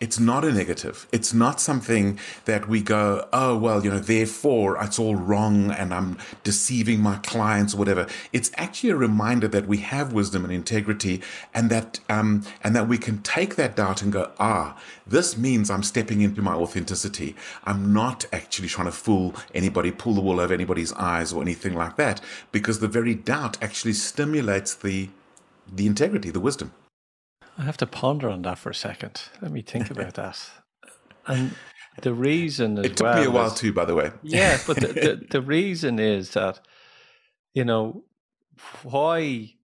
it's 0.00 0.20
not 0.20 0.44
a 0.44 0.52
negative. 0.52 1.06
It's 1.12 1.32
not 1.32 1.60
something 1.60 2.18
that 2.44 2.68
we 2.68 2.82
go, 2.82 3.26
oh, 3.32 3.56
well, 3.56 3.82
you 3.84 3.90
know, 3.90 3.98
therefore 3.98 4.82
it's 4.82 4.98
all 4.98 5.16
wrong 5.16 5.70
and 5.70 5.94
I'm 5.94 6.18
deceiving 6.44 7.00
my 7.00 7.16
clients 7.16 7.74
or 7.74 7.78
whatever. 7.78 8.06
It's 8.32 8.50
actually 8.56 8.90
a 8.90 8.96
reminder 8.96 9.48
that 9.48 9.66
we 9.66 9.78
have 9.78 10.12
wisdom 10.12 10.44
and 10.44 10.52
integrity 10.52 11.22
and 11.54 11.70
that, 11.70 12.00
um, 12.08 12.44
and 12.62 12.76
that 12.76 12.88
we 12.88 12.98
can 12.98 13.22
take 13.22 13.56
that 13.56 13.76
doubt 13.76 14.02
and 14.02 14.12
go, 14.12 14.30
ah, 14.38 14.76
this 15.06 15.36
means 15.36 15.70
I'm 15.70 15.82
stepping 15.82 16.20
into 16.20 16.42
my 16.42 16.54
authenticity. 16.54 17.34
I'm 17.64 17.92
not 17.92 18.26
actually 18.32 18.68
trying 18.68 18.86
to 18.86 18.92
fool 18.92 19.34
anybody, 19.54 19.90
pull 19.90 20.14
the 20.14 20.20
wool 20.20 20.40
over 20.40 20.52
anybody's 20.52 20.92
eyes 20.94 21.32
or 21.32 21.42
anything 21.42 21.74
like 21.74 21.96
that, 21.96 22.20
because 22.52 22.80
the 22.80 22.88
very 22.88 23.14
doubt 23.14 23.62
actually 23.62 23.94
stimulates 23.94 24.74
the, 24.74 25.08
the 25.72 25.86
integrity, 25.86 26.30
the 26.30 26.40
wisdom. 26.40 26.72
I 27.58 27.62
have 27.62 27.76
to 27.78 27.86
ponder 27.86 28.28
on 28.28 28.42
that 28.42 28.58
for 28.58 28.70
a 28.70 28.74
second. 28.74 29.22
Let 29.40 29.50
me 29.50 29.62
think 29.62 29.90
about 29.90 30.14
that. 30.22 30.38
And 31.26 31.54
the 32.02 32.12
reason 32.12 32.78
it 32.78 32.96
took 32.96 33.04
well 33.06 33.20
me 33.20 33.26
a 33.26 33.30
while 33.30 33.46
is, 33.46 33.54
too, 33.54 33.72
by 33.72 33.84
the 33.84 33.94
way. 33.94 34.12
Yeah, 34.22 34.58
but 34.66 34.76
the, 34.76 34.88
the, 34.88 35.26
the 35.30 35.40
reason 35.40 35.98
is 35.98 36.32
that 36.32 36.60
you 37.54 37.64
know 37.64 38.04
why 38.82 39.54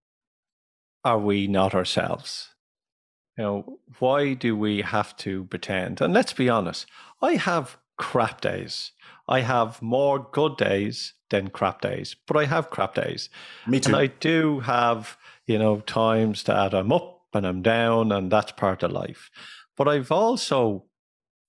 are 1.05 1.19
we 1.19 1.47
not 1.47 1.75
ourselves? 1.75 2.51
You 3.37 3.45
know, 3.45 3.79
why 3.99 4.35
do 4.35 4.57
we 4.57 4.83
have 4.83 5.17
to 5.19 5.45
pretend? 5.45 6.01
And 6.01 6.13
let's 6.13 6.33
be 6.33 6.49
honest, 6.49 6.87
I 7.21 7.35
have 7.35 7.79
crap 7.97 8.41
days. 8.41 8.93
I 9.29 9.41
have 9.41 9.81
more 9.81 10.19
good 10.33 10.57
days 10.57 11.15
than 11.31 11.49
crap 11.49 11.81
days, 11.81 12.17
but 12.27 12.37
I 12.37 12.45
have 12.45 12.71
crap 12.71 12.95
days. 12.95 13.31
Me 13.67 13.81
too. 13.81 13.89
And 13.89 13.97
I 13.97 14.07
do 14.09 14.61
have 14.61 15.17
you 15.47 15.59
know, 15.59 15.81
times 15.81 16.45
that 16.45 16.75
I'm 16.75 16.93
up 16.93 17.12
and 17.35 17.47
I'm 17.47 17.63
down, 17.63 18.13
and 18.13 18.31
that's 18.31 18.53
part 18.53 18.83
of 18.83 18.93
life. 18.93 19.31
But 19.77 19.89
I've 19.89 20.13
also 20.13 20.85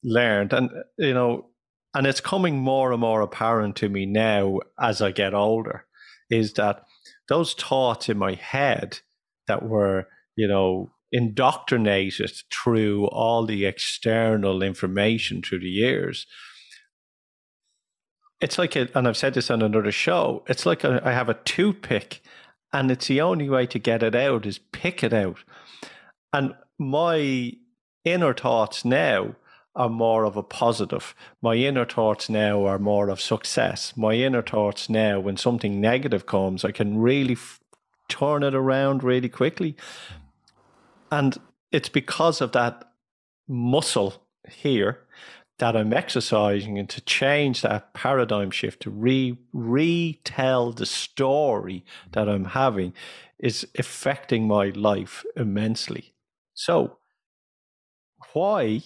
learned, 0.04 0.54
and, 0.54 0.70
you 0.98 1.14
know, 1.14 1.50
and 1.94 2.08
it's 2.08 2.22
coming 2.22 2.58
more 2.58 2.92
and 2.92 3.02
more 3.02 3.22
apparent 3.22 3.76
to 3.78 3.90
me 3.90 4.06
now 4.06 4.60
as 4.80 5.02
I 5.02 5.12
get 5.12 5.34
older, 5.34 5.86
is 6.30 6.54
that 6.54 6.84
those 7.30 7.54
thoughts 7.54 8.10
in 8.10 8.18
my 8.18 8.34
head 8.34 9.00
that 9.48 9.64
were, 9.64 10.08
you 10.36 10.48
know, 10.48 10.92
indoctrinated 11.12 12.32
through 12.52 13.06
all 13.08 13.46
the 13.46 13.66
external 13.66 14.64
information 14.64 15.42
through 15.42 15.60
the 15.60 15.70
years. 15.70 16.26
It's 18.42 18.58
like, 18.58 18.76
a, 18.76 18.90
and 18.96 19.08
I've 19.08 19.16
said 19.16 19.36
this 19.36 19.52
on 19.52 19.62
another 19.62 19.92
show, 19.92 20.44
it's 20.48 20.66
like 20.66 20.84
a, 20.84 21.02
I 21.06 21.12
have 21.12 21.30
a 21.30 21.36
toothpick 21.36 22.22
and 22.74 22.90
it's 22.90 23.08
the 23.08 23.22
only 23.22 23.48
way 23.48 23.68
to 23.68 23.80
get 23.80 24.02
it 24.04 24.16
out 24.16 24.46
is 24.46 24.58
pick 24.58 25.04
it 25.04 25.14
out. 25.14 25.44
And 26.34 26.56
my 26.80 27.54
inner 28.04 28.34
thoughts 28.34 28.84
now 28.84 29.36
are 29.76 29.90
more 29.90 30.26
of 30.26 30.36
a 30.36 30.44
positive. 30.44 31.16
My 31.42 31.56
inner 31.56 31.86
thoughts 31.86 32.30
now 32.30 32.66
are 32.66 32.80
more 32.80 33.10
of 33.10 33.22
success. 33.22 33.94
My 33.96 34.14
inner 34.14 34.42
thoughts 34.42 34.90
now, 34.90 35.20
when 35.20 35.38
something 35.38 35.80
negative 35.80 36.26
comes, 36.26 36.66
I 36.66 36.72
can 36.72 36.98
really 36.98 37.34
f- 37.34 37.60
turn 38.08 38.44
it 38.44 38.56
around 38.56 39.04
really 39.04 39.30
quickly. 39.30 39.76
And 41.12 41.38
it's 41.72 41.90
because 41.90 42.42
of 42.42 42.52
that 42.52 42.92
muscle 43.48 44.24
here 44.50 45.00
that 45.60 45.76
I'm 45.76 45.94
exercising 45.94 46.78
and 46.80 46.90
to 46.90 47.02
change 47.02 47.62
that 47.62 47.94
paradigm 47.94 48.52
shift 48.52 48.82
to 48.82 48.90
re 48.90 49.38
retell 49.54 50.72
the 50.72 50.86
story 50.86 51.86
that 52.12 52.28
I'm 52.28 52.46
having 52.46 52.94
is 53.40 53.68
affecting 53.78 54.48
my 54.48 54.70
life 54.70 55.24
immensely. 55.36 56.14
So 56.54 56.98
why 58.34 58.82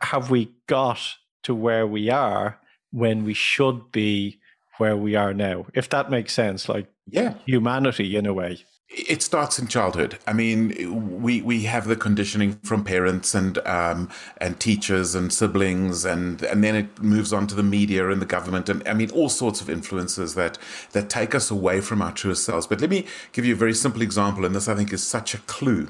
have 0.00 0.30
we 0.30 0.52
got 0.66 1.00
to 1.44 1.54
where 1.54 1.86
we 1.86 2.10
are 2.10 2.60
when 2.90 3.24
we 3.24 3.34
should 3.34 3.90
be 3.92 4.40
where 4.78 4.96
we 4.96 5.14
are 5.16 5.32
now? 5.32 5.66
If 5.74 5.88
that 5.90 6.10
makes 6.10 6.32
sense, 6.32 6.68
like 6.68 6.86
yeah, 7.06 7.34
humanity 7.46 8.16
in 8.16 8.26
a 8.26 8.34
way. 8.34 8.64
It 8.94 9.22
starts 9.22 9.58
in 9.58 9.68
childhood. 9.68 10.18
I 10.26 10.34
mean, 10.34 11.22
we, 11.22 11.40
we 11.40 11.62
have 11.62 11.86
the 11.88 11.96
conditioning 11.96 12.58
from 12.62 12.84
parents 12.84 13.34
and 13.34 13.56
um, 13.66 14.10
and 14.36 14.60
teachers 14.60 15.14
and 15.14 15.32
siblings, 15.32 16.04
and 16.04 16.42
and 16.42 16.62
then 16.62 16.76
it 16.76 17.02
moves 17.02 17.32
on 17.32 17.46
to 17.46 17.54
the 17.54 17.62
media 17.62 18.10
and 18.10 18.20
the 18.20 18.26
government, 18.26 18.68
and 18.68 18.86
I 18.86 18.92
mean 18.92 19.10
all 19.10 19.30
sorts 19.30 19.62
of 19.62 19.70
influences 19.70 20.34
that 20.34 20.58
that 20.92 21.08
take 21.08 21.34
us 21.34 21.50
away 21.50 21.80
from 21.80 22.02
our 22.02 22.12
truest 22.12 22.44
selves. 22.44 22.66
But 22.66 22.82
let 22.82 22.90
me 22.90 23.06
give 23.32 23.46
you 23.46 23.54
a 23.54 23.56
very 23.56 23.72
simple 23.72 24.02
example, 24.02 24.44
and 24.44 24.54
this 24.54 24.68
I 24.68 24.74
think 24.74 24.92
is 24.92 25.02
such 25.02 25.32
a 25.32 25.38
clue, 25.38 25.88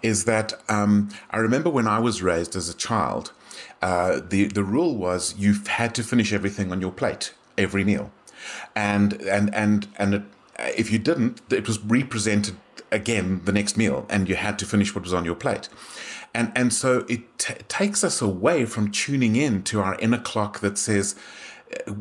is 0.00 0.24
that 0.24 0.52
um, 0.68 1.08
I 1.30 1.38
remember 1.38 1.70
when 1.70 1.88
I 1.88 1.98
was 1.98 2.22
raised 2.22 2.54
as 2.54 2.68
a 2.68 2.74
child, 2.74 3.32
uh, 3.82 4.20
the 4.28 4.46
the 4.46 4.62
rule 4.62 4.96
was 4.96 5.34
you 5.36 5.54
had 5.66 5.92
to 5.96 6.04
finish 6.04 6.32
everything 6.32 6.70
on 6.70 6.80
your 6.80 6.92
plate 6.92 7.32
every 7.56 7.82
meal, 7.82 8.12
and 8.76 9.14
and 9.22 9.52
and 9.52 9.88
and. 9.98 10.14
It, 10.14 10.22
if 10.58 10.90
you 10.90 10.98
didn't, 10.98 11.40
it 11.50 11.66
was 11.66 11.78
represented 11.80 12.56
again 12.90 13.42
the 13.44 13.52
next 13.52 13.76
meal, 13.76 14.06
and 14.08 14.28
you 14.28 14.36
had 14.36 14.58
to 14.58 14.66
finish 14.66 14.94
what 14.94 15.04
was 15.04 15.14
on 15.14 15.24
your 15.24 15.34
plate. 15.34 15.68
And 16.34 16.52
and 16.54 16.72
so 16.72 17.04
it 17.08 17.38
t- 17.38 17.54
takes 17.68 18.04
us 18.04 18.20
away 18.20 18.64
from 18.64 18.90
tuning 18.90 19.36
in 19.36 19.62
to 19.64 19.80
our 19.80 19.96
inner 19.98 20.18
clock 20.20 20.60
that 20.60 20.78
says, 20.78 21.14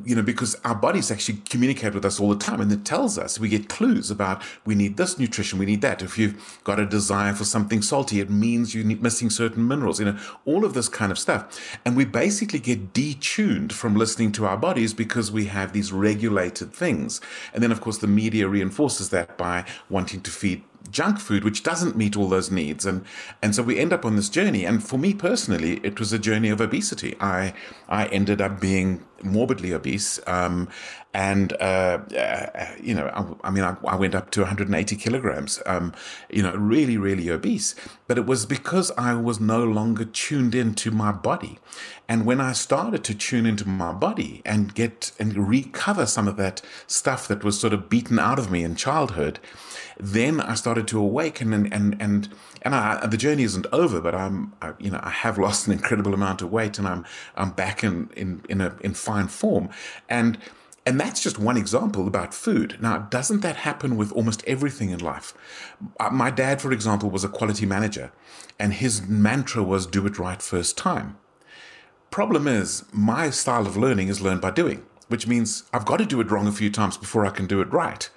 you 0.06 0.16
know, 0.16 0.22
because 0.22 0.56
our 0.64 0.76
bodies 0.76 1.12
actually 1.12 1.40
communicate 1.50 1.94
with 1.94 2.06
us 2.06 2.20
all 2.20 2.30
the 2.30 2.38
time 2.38 2.62
and 2.62 2.72
it 2.72 2.86
tells 2.86 3.18
us, 3.18 3.40
we 3.40 3.50
get 3.50 3.68
clues 3.68 4.10
about 4.10 4.42
we 4.66 4.76
need 4.76 4.98
this 4.98 5.20
nutrition, 5.20 5.60
we 5.60 5.66
need 5.66 5.82
that. 5.82 6.02
If 6.02 6.18
you've 6.18 6.60
got 6.64 6.80
a 6.80 6.86
desire 6.86 7.34
for 7.34 7.44
something 7.44 7.82
salty, 7.82 8.20
it 8.20 8.30
means 8.30 8.74
you're 8.74 8.86
missing 8.86 9.30
certain 9.30 9.68
minerals, 9.68 10.00
you 10.00 10.06
know, 10.06 10.18
all 10.46 10.64
of 10.64 10.74
this 10.74 10.90
kind 10.90 11.12
of 11.12 11.20
stuff. 11.20 11.78
And 11.86 11.98
we 11.98 12.06
basically 12.06 12.60
get 12.60 12.94
detuned 12.94 13.72
from 13.72 13.96
listening 13.96 14.32
to 14.34 14.46
our 14.46 14.58
bodies 14.58 14.94
because 14.94 15.32
we 15.32 15.46
have 15.46 15.74
these 15.74 15.92
regulated 15.92 16.74
things. 16.74 17.20
And 17.54 17.62
then, 17.62 17.72
of 17.72 17.82
course, 17.82 17.98
the 17.98 18.08
media 18.08 18.48
reinforces 18.48 19.10
that 19.10 19.38
by 19.38 19.66
wanting 19.90 20.22
to 20.22 20.32
feed 20.32 20.64
junk 20.91 21.20
food 21.20 21.44
which 21.44 21.63
doesn't 21.63 21.96
meet 21.96 22.15
all 22.17 22.29
those 22.29 22.51
needs. 22.51 22.86
And 22.86 23.06
and 23.41 23.56
so 23.56 23.63
we 23.63 23.79
end 23.79 23.94
up 23.94 24.06
on 24.06 24.15
this 24.15 24.29
journey. 24.29 24.66
And 24.66 24.83
for 24.83 24.98
me 24.98 25.14
personally 25.14 25.79
it 25.83 26.00
was 26.00 26.14
a 26.14 26.20
journey 26.20 26.50
of 26.50 26.62
obesity. 26.62 27.16
I 27.20 27.53
i 27.88 28.05
ended 28.07 28.42
up 28.42 28.59
being 28.59 29.03
morbidly 29.24 29.74
obese 29.74 30.20
um, 30.27 30.70
and 31.14 31.53
uh, 31.53 32.00
uh, 32.16 32.68
you 32.79 32.94
know 32.94 33.07
I, 33.07 33.48
I 33.48 33.51
mean 33.51 33.64
I, 33.64 33.75
I, 33.88 33.96
went 33.96 34.14
up 34.14 34.29
to 34.31 34.42
180 34.42 34.96
kilograms 34.96 35.62
um, 35.66 35.94
you 36.29 36.44
know 36.44 36.53
really 36.55 36.98
really 36.98 37.29
obese. 37.29 37.75
But 38.07 38.18
it 38.18 38.25
was 38.25 38.46
because 38.46 38.92
i 38.98 39.14
was 39.14 39.40
no 39.40 39.64
longer 39.64 40.05
tuned 40.05 40.55
into 40.55 40.92
my 40.92 41.12
body. 41.12 41.59
And 42.07 42.25
when 42.25 42.40
i 42.40 42.53
started 42.53 43.03
to 43.05 43.16
tune 43.16 43.46
into 43.46 43.68
my 43.68 43.94
body 43.94 44.42
and 44.46 44.74
get 44.74 45.12
and 45.20 45.50
recover 45.50 46.05
some 46.05 46.27
of 46.27 46.38
that 46.38 46.62
stuff 46.85 47.27
that 47.27 47.44
was 47.44 47.59
sort 47.59 47.74
of 47.74 47.90
beaten 47.90 48.20
out 48.20 48.40
of 48.40 48.51
me 48.51 48.64
in 48.64 48.75
childhood 48.75 49.40
then 50.00 50.40
I 50.40 50.53
started 50.55 50.88
to 50.90 51.00
awaken 51.00 51.53
and 51.53 51.74
and 51.74 51.96
and 52.00 52.29
and 52.62 52.75
I, 52.75 53.05
the 53.07 53.18
journey 53.18 53.44
isn't 53.44 53.66
over, 53.72 54.00
but 54.00 54.14
I'm 54.14 54.53
I, 54.62 54.74
you 54.79 54.92
know 54.92 55.00
I 55.01 55.10
have 55.10 55.38
lost 55.46 55.68
an 55.68 55.74
incredible 55.74 56.14
amount 56.14 56.42
of 56.42 56.51
weight 56.51 56.77
and 56.77 56.88
I'm 56.88 57.05
I'm 57.36 57.51
back 57.51 57.83
in 57.83 58.10
in 58.16 58.44
in 58.50 58.62
a 58.62 58.75
in 58.81 58.94
fine 58.94 59.27
form 59.27 59.70
and. 60.10 60.38
And 60.86 60.98
that's 61.01 61.22
just 61.22 61.38
one 61.38 61.57
example 61.57 62.07
about 62.07 62.33
food. 62.33 62.77
Now, 62.79 63.00
doesn't 63.00 63.42
that 63.42 63.57
happen 63.57 63.98
with 63.98 64.10
almost 64.14 64.42
everything 64.48 64.92
in 64.92 65.00
life? 65.00 65.33
Uh, 66.00 66.12
my 66.12 66.31
dad, 66.31 66.62
for 66.62 66.72
example, 66.72 67.10
was 67.10 67.25
a 67.25 67.27
quality 67.27 67.66
manager, 67.66 68.14
and 68.57 68.72
his 68.72 69.05
mantra 69.05 69.64
was 69.64 69.86
do 69.86 70.05
it 70.05 70.18
right 70.18 70.42
first 70.42 70.77
time. 70.77 71.18
Problem 72.10 72.48
is, 72.48 72.86
my 72.94 73.31
style 73.31 73.68
of 73.68 73.75
learning 73.75 74.07
is 74.07 74.22
learn 74.22 74.40
by 74.40 74.51
doing, 74.51 74.86
which 75.10 75.27
means 75.27 75.64
I've 75.74 75.86
got 75.86 75.98
to 75.98 76.05
do 76.05 76.22
it 76.22 76.31
wrong 76.31 76.48
a 76.48 76.53
few 76.53 76.70
times 76.72 76.96
before 76.96 77.25
I 77.25 77.31
can 77.31 77.48
do 77.48 77.60
it 77.60 77.70
right 77.74 78.10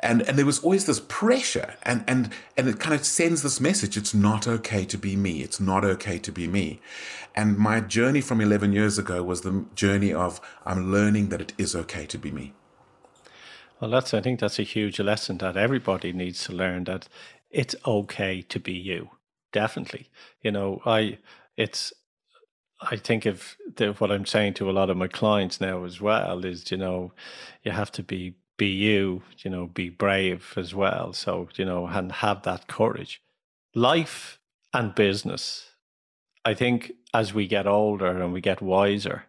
and 0.00 0.22
and 0.22 0.38
there 0.38 0.46
was 0.46 0.60
always 0.60 0.86
this 0.86 1.00
pressure 1.00 1.74
and 1.82 2.04
and 2.06 2.30
and 2.56 2.68
it 2.68 2.78
kind 2.78 2.94
of 2.94 3.04
sends 3.04 3.42
this 3.42 3.60
message 3.60 3.96
it's 3.96 4.14
not 4.14 4.46
okay 4.46 4.84
to 4.84 4.98
be 4.98 5.16
me. 5.16 5.42
It's 5.42 5.60
not 5.60 5.84
okay 5.84 6.18
to 6.18 6.32
be 6.32 6.46
me. 6.46 6.80
And 7.34 7.56
my 7.56 7.80
journey 7.80 8.20
from 8.20 8.40
11 8.40 8.72
years 8.72 8.98
ago 8.98 9.22
was 9.22 9.40
the 9.40 9.64
journey 9.74 10.12
of 10.12 10.40
i'm 10.66 10.92
learning 10.92 11.28
that 11.28 11.40
it 11.40 11.52
is 11.58 11.74
okay 11.74 12.06
to 12.06 12.18
be 12.18 12.30
me. 12.30 12.52
Well 13.80 13.90
that's 13.90 14.14
i 14.14 14.20
think 14.20 14.40
that's 14.40 14.58
a 14.58 14.64
huge 14.64 15.00
lesson 15.00 15.38
that 15.38 15.56
everybody 15.56 16.12
needs 16.12 16.44
to 16.44 16.52
learn 16.52 16.84
that 16.84 17.08
it's 17.50 17.74
okay 17.86 18.42
to 18.42 18.58
be 18.58 18.74
you. 18.74 19.10
Definitely. 19.52 20.08
You 20.42 20.52
know 20.52 20.80
i 20.84 21.18
it's 21.56 21.92
I 22.90 22.96
think 22.96 23.24
the, 23.24 23.94
what 23.98 24.10
I'm 24.10 24.26
saying 24.26 24.54
to 24.54 24.68
a 24.68 24.72
lot 24.72 24.90
of 24.90 24.96
my 24.96 25.06
clients 25.06 25.60
now 25.60 25.84
as 25.84 26.00
well 26.00 26.44
is, 26.44 26.70
you 26.70 26.76
know, 26.76 27.12
you 27.62 27.70
have 27.70 27.92
to 27.92 28.02
be 28.02 28.34
be 28.56 28.66
you, 28.66 29.22
you 29.38 29.50
know, 29.50 29.66
be 29.66 29.88
brave 29.88 30.54
as 30.56 30.74
well. 30.74 31.12
So, 31.12 31.48
you 31.56 31.64
know, 31.64 31.86
and 31.86 32.12
have 32.12 32.42
that 32.42 32.66
courage. 32.66 33.22
Life 33.74 34.38
and 34.72 34.94
business, 34.94 35.70
I 36.44 36.54
think 36.54 36.92
as 37.14 37.32
we 37.32 37.46
get 37.46 37.66
older 37.66 38.22
and 38.22 38.32
we 38.32 38.40
get 38.40 38.62
wiser, 38.62 39.24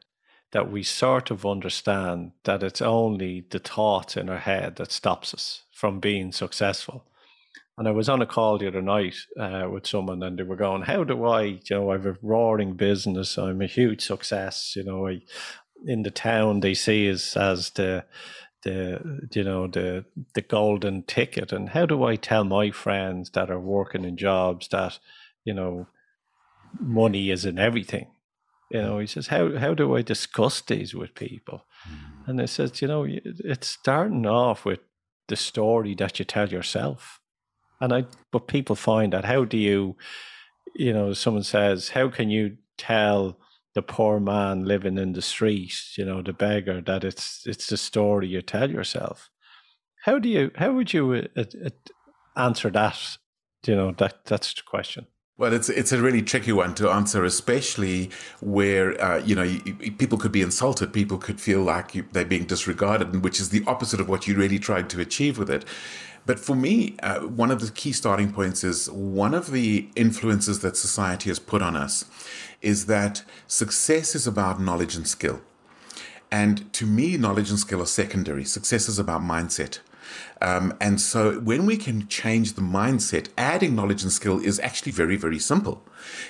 that 0.51 0.71
we 0.71 0.83
sort 0.83 1.31
of 1.31 1.45
understand 1.45 2.31
that 2.43 2.63
it's 2.63 2.81
only 2.81 3.45
the 3.49 3.59
thought 3.59 4.15
in 4.15 4.29
our 4.29 4.37
head 4.37 4.75
that 4.75 4.91
stops 4.91 5.33
us 5.33 5.63
from 5.71 5.99
being 5.99 6.31
successful. 6.31 7.05
And 7.75 7.87
I 7.87 7.91
was 7.91 8.07
on 8.07 8.21
a 8.21 8.27
call 8.27 8.59
the 8.59 8.67
other 8.67 8.83
night 8.83 9.15
uh, 9.39 9.67
with 9.71 9.87
someone, 9.87 10.21
and 10.21 10.37
they 10.37 10.43
were 10.43 10.55
going, 10.55 10.83
"How 10.83 11.03
do 11.03 11.25
I? 11.25 11.41
You 11.41 11.59
know, 11.71 11.89
I 11.89 11.93
have 11.93 12.05
a 12.05 12.17
roaring 12.21 12.73
business. 12.73 13.35
I'm 13.35 13.63
a 13.63 13.65
huge 13.65 14.05
success. 14.05 14.75
You 14.75 14.83
know, 14.83 15.07
I 15.07 15.21
in 15.85 16.03
the 16.03 16.11
town 16.11 16.59
they 16.59 16.73
see 16.73 17.11
us 17.11 17.35
as 17.35 17.71
the 17.71 18.05
the 18.63 19.27
you 19.33 19.43
know 19.43 19.67
the 19.67 20.05
the 20.33 20.41
golden 20.41 21.03
ticket. 21.03 21.51
And 21.51 21.69
how 21.69 21.85
do 21.85 22.03
i 22.03 22.15
tell 22.15 22.43
my 22.43 22.71
friends 22.71 23.31
that 23.31 23.49
are 23.49 23.59
working 23.59 24.05
in 24.05 24.17
jobs 24.17 24.67
that 24.69 24.99
you 25.43 25.53
know 25.53 25.87
money 26.79 27.29
isn't 27.29 27.59
everything? 27.59 28.07
You 28.71 28.81
know 28.81 28.99
he 28.99 29.07
says 29.07 29.27
how 29.27 29.57
how 29.57 29.73
do 29.73 29.95
i 29.95 30.01
discuss 30.01 30.61
these 30.61 30.95
with 30.95 31.15
people? 31.15 31.65
Mm. 31.87 32.27
and 32.27 32.39
he 32.39 32.47
says 32.47 32.81
you 32.81 32.87
know 32.87 33.05
it's 33.07 33.67
starting 33.67 34.25
off 34.25 34.65
with 34.65 34.79
the 35.27 35.35
story 35.35 35.95
that 35.95 36.19
you 36.19 36.25
tell 36.25 36.49
yourself. 36.49 37.19
And 37.81 37.93
i 37.93 38.05
but 38.31 38.47
people 38.47 38.75
find 38.75 39.13
that 39.13 39.25
how 39.25 39.45
do 39.45 39.57
you 39.57 39.95
you 40.75 40.93
know 40.93 41.13
someone 41.13 41.43
says 41.43 41.89
how 41.89 42.09
can 42.09 42.29
you 42.29 42.57
tell 42.77 43.37
the 43.75 43.81
poor 43.81 44.19
man 44.19 44.65
living 44.65 44.97
in 44.97 45.13
the 45.13 45.21
street, 45.21 45.73
you 45.97 46.05
know, 46.05 46.21
the 46.21 46.33
beggar, 46.33 46.81
that 46.81 47.03
it's 47.03 47.43
it's 47.45 47.67
the 47.67 47.77
story 47.77 48.27
you 48.27 48.41
tell 48.41 48.69
yourself. 48.69 49.29
How 50.03 50.19
do 50.19 50.29
you 50.29 50.51
how 50.55 50.73
would 50.73 50.93
you 50.93 51.13
uh, 51.35 51.43
uh, 51.65 51.69
answer 52.35 52.69
that? 52.71 53.17
You 53.65 53.75
know, 53.75 53.91
that 53.93 54.25
that's 54.25 54.53
the 54.53 54.61
question. 54.65 55.07
Well, 55.35 55.51
it's 55.53 55.69
it's 55.69 55.91
a 55.91 55.99
really 55.99 56.21
tricky 56.21 56.51
one 56.51 56.75
to 56.75 56.89
answer, 56.89 57.23
especially 57.23 58.11
where 58.39 59.01
uh, 59.01 59.17
you 59.19 59.35
know 59.35 59.59
people 59.97 60.19
could 60.19 60.31
be 60.31 60.43
insulted, 60.43 60.93
people 60.93 61.17
could 61.17 61.41
feel 61.41 61.61
like 61.63 61.95
you, 61.95 62.05
they're 62.11 62.25
being 62.25 62.45
disregarded, 62.45 63.23
which 63.23 63.39
is 63.39 63.49
the 63.49 63.63
opposite 63.65 63.99
of 63.99 64.07
what 64.07 64.27
you 64.27 64.35
really 64.35 64.59
tried 64.59 64.89
to 64.91 65.01
achieve 65.01 65.39
with 65.39 65.49
it. 65.49 65.65
But 66.25 66.39
for 66.39 66.55
me, 66.55 66.95
uh, 67.03 67.21
one 67.21 67.51
of 67.51 67.59
the 67.59 67.71
key 67.71 67.91
starting 67.91 68.31
points 68.31 68.63
is 68.63 68.89
one 68.89 69.33
of 69.33 69.51
the 69.51 69.89
influences 69.95 70.59
that 70.59 70.77
society 70.77 71.29
has 71.29 71.39
put 71.39 71.61
on 71.61 71.75
us 71.75 72.05
is 72.61 72.85
that 72.85 73.23
success 73.45 74.15
is 74.15 74.25
about 74.25 74.61
knowledge 74.61 74.95
and 74.95 75.07
skill. 75.07 75.41
And 76.31 76.71
to 76.73 76.85
me, 76.85 77.17
knowledge 77.17 77.49
and 77.49 77.59
skill 77.59 77.81
are 77.81 77.85
secondary. 77.85 78.45
Success 78.45 78.87
is 78.87 78.97
about 78.97 79.21
mindset. 79.21 79.79
Um, 80.41 80.73
and 80.81 80.99
so 80.99 81.39
when 81.39 81.65
we 81.65 81.77
can 81.77 82.07
change 82.07 82.53
the 82.53 82.61
mindset, 82.61 83.29
adding 83.37 83.75
knowledge 83.75 84.03
and 84.03 84.11
skill 84.11 84.39
is 84.39 84.59
actually 84.59 84.91
very, 84.91 85.15
very 85.15 85.39
simple. 85.39 85.85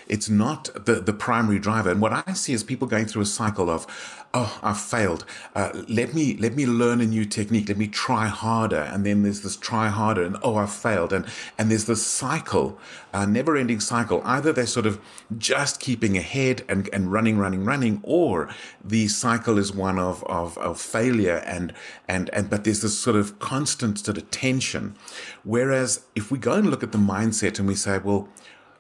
It's 0.08 0.30
not 0.30 0.70
the, 0.86 0.96
the 0.96 1.14
primary 1.14 1.60
driver. 1.60 1.90
And 1.90 2.02
what 2.02 2.14
I 2.28 2.34
see 2.34 2.54
is 2.54 2.64
people 2.64 2.88
going 2.88 3.08
through 3.08 3.24
a 3.24 3.26
cycle 3.26 3.70
of, 3.72 3.88
oh, 4.34 4.60
I've 4.62 4.80
failed. 4.80 5.26
Uh, 5.56 5.84
let 5.88 6.14
me 6.14 6.38
let 6.38 6.56
me 6.56 6.66
learn 6.68 7.02
a 7.02 7.06
new 7.06 7.26
technique. 7.26 7.70
Let 7.70 7.78
me 7.78 7.88
try 7.88 8.28
harder. 8.28 8.82
And 8.92 9.04
then 9.06 9.24
there's 9.24 9.42
this 9.42 9.56
try 9.56 9.88
harder, 9.88 10.24
and 10.24 10.38
oh, 10.44 10.58
I've 10.58 10.72
failed. 10.74 11.12
And 11.12 11.26
and 11.58 11.72
there's 11.72 11.86
this 11.86 12.06
cycle, 12.06 12.78
a 13.14 13.26
never-ending 13.26 13.80
cycle. 13.80 14.22
Either 14.24 14.54
they're 14.54 14.68
sort 14.68 14.86
of 14.86 15.00
just 15.38 15.80
keeping 15.80 16.18
ahead 16.18 16.64
and, 16.70 16.90
and 16.94 17.12
running, 17.12 17.38
running, 17.40 17.66
running, 17.66 18.00
or 18.04 18.50
the 18.84 19.08
cycle 19.08 19.58
is 19.58 19.74
one 19.74 19.98
of, 19.98 20.24
of 20.26 20.58
of 20.60 20.80
failure 20.80 21.42
and 21.46 21.74
and 22.08 22.30
and 22.30 22.50
but 22.50 22.64
there's 22.64 22.82
this 22.82 22.98
sort 23.00 23.16
of 23.16 23.40
constant 23.40 23.63
sort 23.66 24.18
of 24.18 24.30
tension. 24.32 24.96
Whereas 25.44 26.06
if 26.16 26.32
we 26.32 26.38
go 26.38 26.54
and 26.54 26.70
look 26.70 26.84
at 26.84 26.92
the 26.92 26.98
mindset 26.98 27.60
and 27.60 27.68
we 27.68 27.76
say, 27.76 27.98
well, 27.98 28.30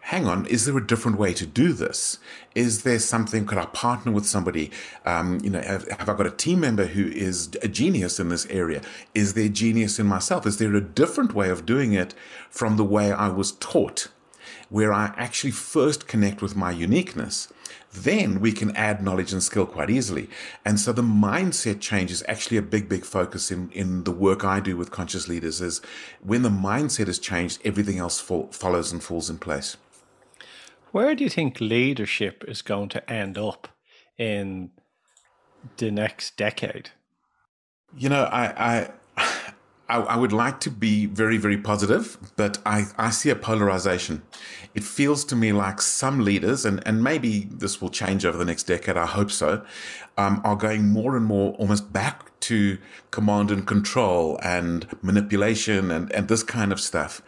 hang 0.08 0.28
on, 0.28 0.46
is 0.48 0.66
there 0.66 0.78
a 0.78 0.86
different 0.86 1.18
way 1.18 1.34
to 1.34 1.46
do 1.46 1.72
this? 1.72 2.20
Is 2.56 2.84
there 2.84 3.00
something, 3.00 3.46
could 3.46 3.58
I 3.58 3.66
partner 3.68 4.12
with 4.12 4.26
somebody? 4.26 4.70
Um, 5.06 5.40
you 5.42 5.50
know, 5.50 5.62
have, 5.62 5.88
have, 5.88 6.10
I 6.10 6.14
got 6.14 6.28
a 6.28 6.32
team 6.32 6.60
member 6.60 6.86
who 6.88 7.08
is 7.08 7.50
a 7.62 7.70
genius 7.70 8.20
in 8.20 8.28
this 8.28 8.46
area? 8.48 8.82
Is 9.16 9.34
there 9.34 9.48
genius 9.48 10.00
in 10.00 10.08
myself? 10.08 10.46
Is 10.46 10.58
there 10.58 10.76
a 10.76 10.82
different 10.82 11.34
way 11.34 11.50
of 11.50 11.66
doing 11.66 11.94
it 11.94 12.14
from 12.50 12.76
the 12.76 12.84
way 12.84 13.14
I 13.14 13.30
was 13.30 13.54
taught, 13.54 14.10
where 14.70 14.92
I 14.92 15.14
actually 15.16 15.52
first 15.52 16.06
connect 16.06 16.42
with 16.42 16.54
my 16.54 16.72
uniqueness? 16.72 17.48
Then 17.94 18.40
we 18.40 18.52
can 18.52 18.76
add 18.76 19.04
knowledge 19.04 19.32
and 19.34 19.44
skill 19.44 19.66
quite 19.66 19.90
easily. 19.90 20.30
And 20.66 20.80
so 20.80 20.92
the 20.92 21.04
mindset 21.04 21.80
change 21.80 22.12
is 22.12 22.24
actually 22.28 22.58
a 22.58 22.64
big, 22.64 22.90
big 22.90 23.06
focus 23.06 23.52
in, 23.52 23.70
in 23.72 24.04
the 24.04 24.12
work 24.12 24.44
I 24.44 24.60
do 24.60 24.76
with 24.76 24.90
conscious 24.90 25.28
leaders 25.28 25.62
is 25.62 25.80
when 26.22 26.42
the 26.42 26.50
mindset 26.50 27.08
is 27.08 27.20
changed, 27.20 27.62
everything 27.64 28.00
else 28.00 28.20
fall, 28.20 28.50
follows 28.52 28.92
and 28.92 29.04
falls 29.04 29.30
in 29.30 29.38
place. 29.38 29.78
Where 30.92 31.14
do 31.16 31.24
you 31.24 31.30
think 31.30 31.60
leadership 31.60 32.44
is 32.48 32.62
going 32.62 32.90
to 32.90 33.12
end 33.12 33.38
up 33.38 33.68
in 34.18 34.72
the 35.78 35.92
next 35.92 36.36
decade? 36.36 36.92
You 37.96 38.10
know, 38.10 38.24
I, 38.24 38.46
I, 38.46 38.90
I, 39.90 39.98
I 39.98 40.16
would 40.16 40.32
like 40.32 40.60
to 40.62 40.70
be 40.70 41.06
very, 41.08 41.38
very 41.38 41.58
positive, 41.58 42.18
but 42.36 42.58
I, 42.66 42.86
I 42.98 43.10
see 43.10 43.30
a 43.30 43.36
polarization. 43.36 44.24
It 44.74 44.84
feels 44.84 45.26
to 45.26 45.36
me 45.36 45.52
like 45.52 45.82
some 45.82 46.22
leaders, 46.22 46.66
and, 46.66 46.82
and 46.88 47.04
maybe 47.04 47.50
this 47.52 47.82
will 47.82 47.90
change 47.90 48.26
over 48.26 48.38
the 48.38 48.46
next 48.46 48.64
decade, 48.64 48.98
I 48.98 49.06
hope 49.06 49.30
so, 49.30 49.64
um, 50.18 50.42
are 50.44 50.56
going 50.56 50.88
more 50.88 51.18
and 51.18 51.26
more 51.26 51.54
almost 51.54 51.92
back 51.92 52.40
to 52.42 52.78
command 53.12 53.52
and 53.52 53.66
control 53.66 54.40
and 54.44 54.88
manipulation 55.02 55.92
and, 55.92 56.12
and 56.12 56.28
this 56.28 56.44
kind 56.44 56.72
of 56.74 56.80
stuff 56.80 57.22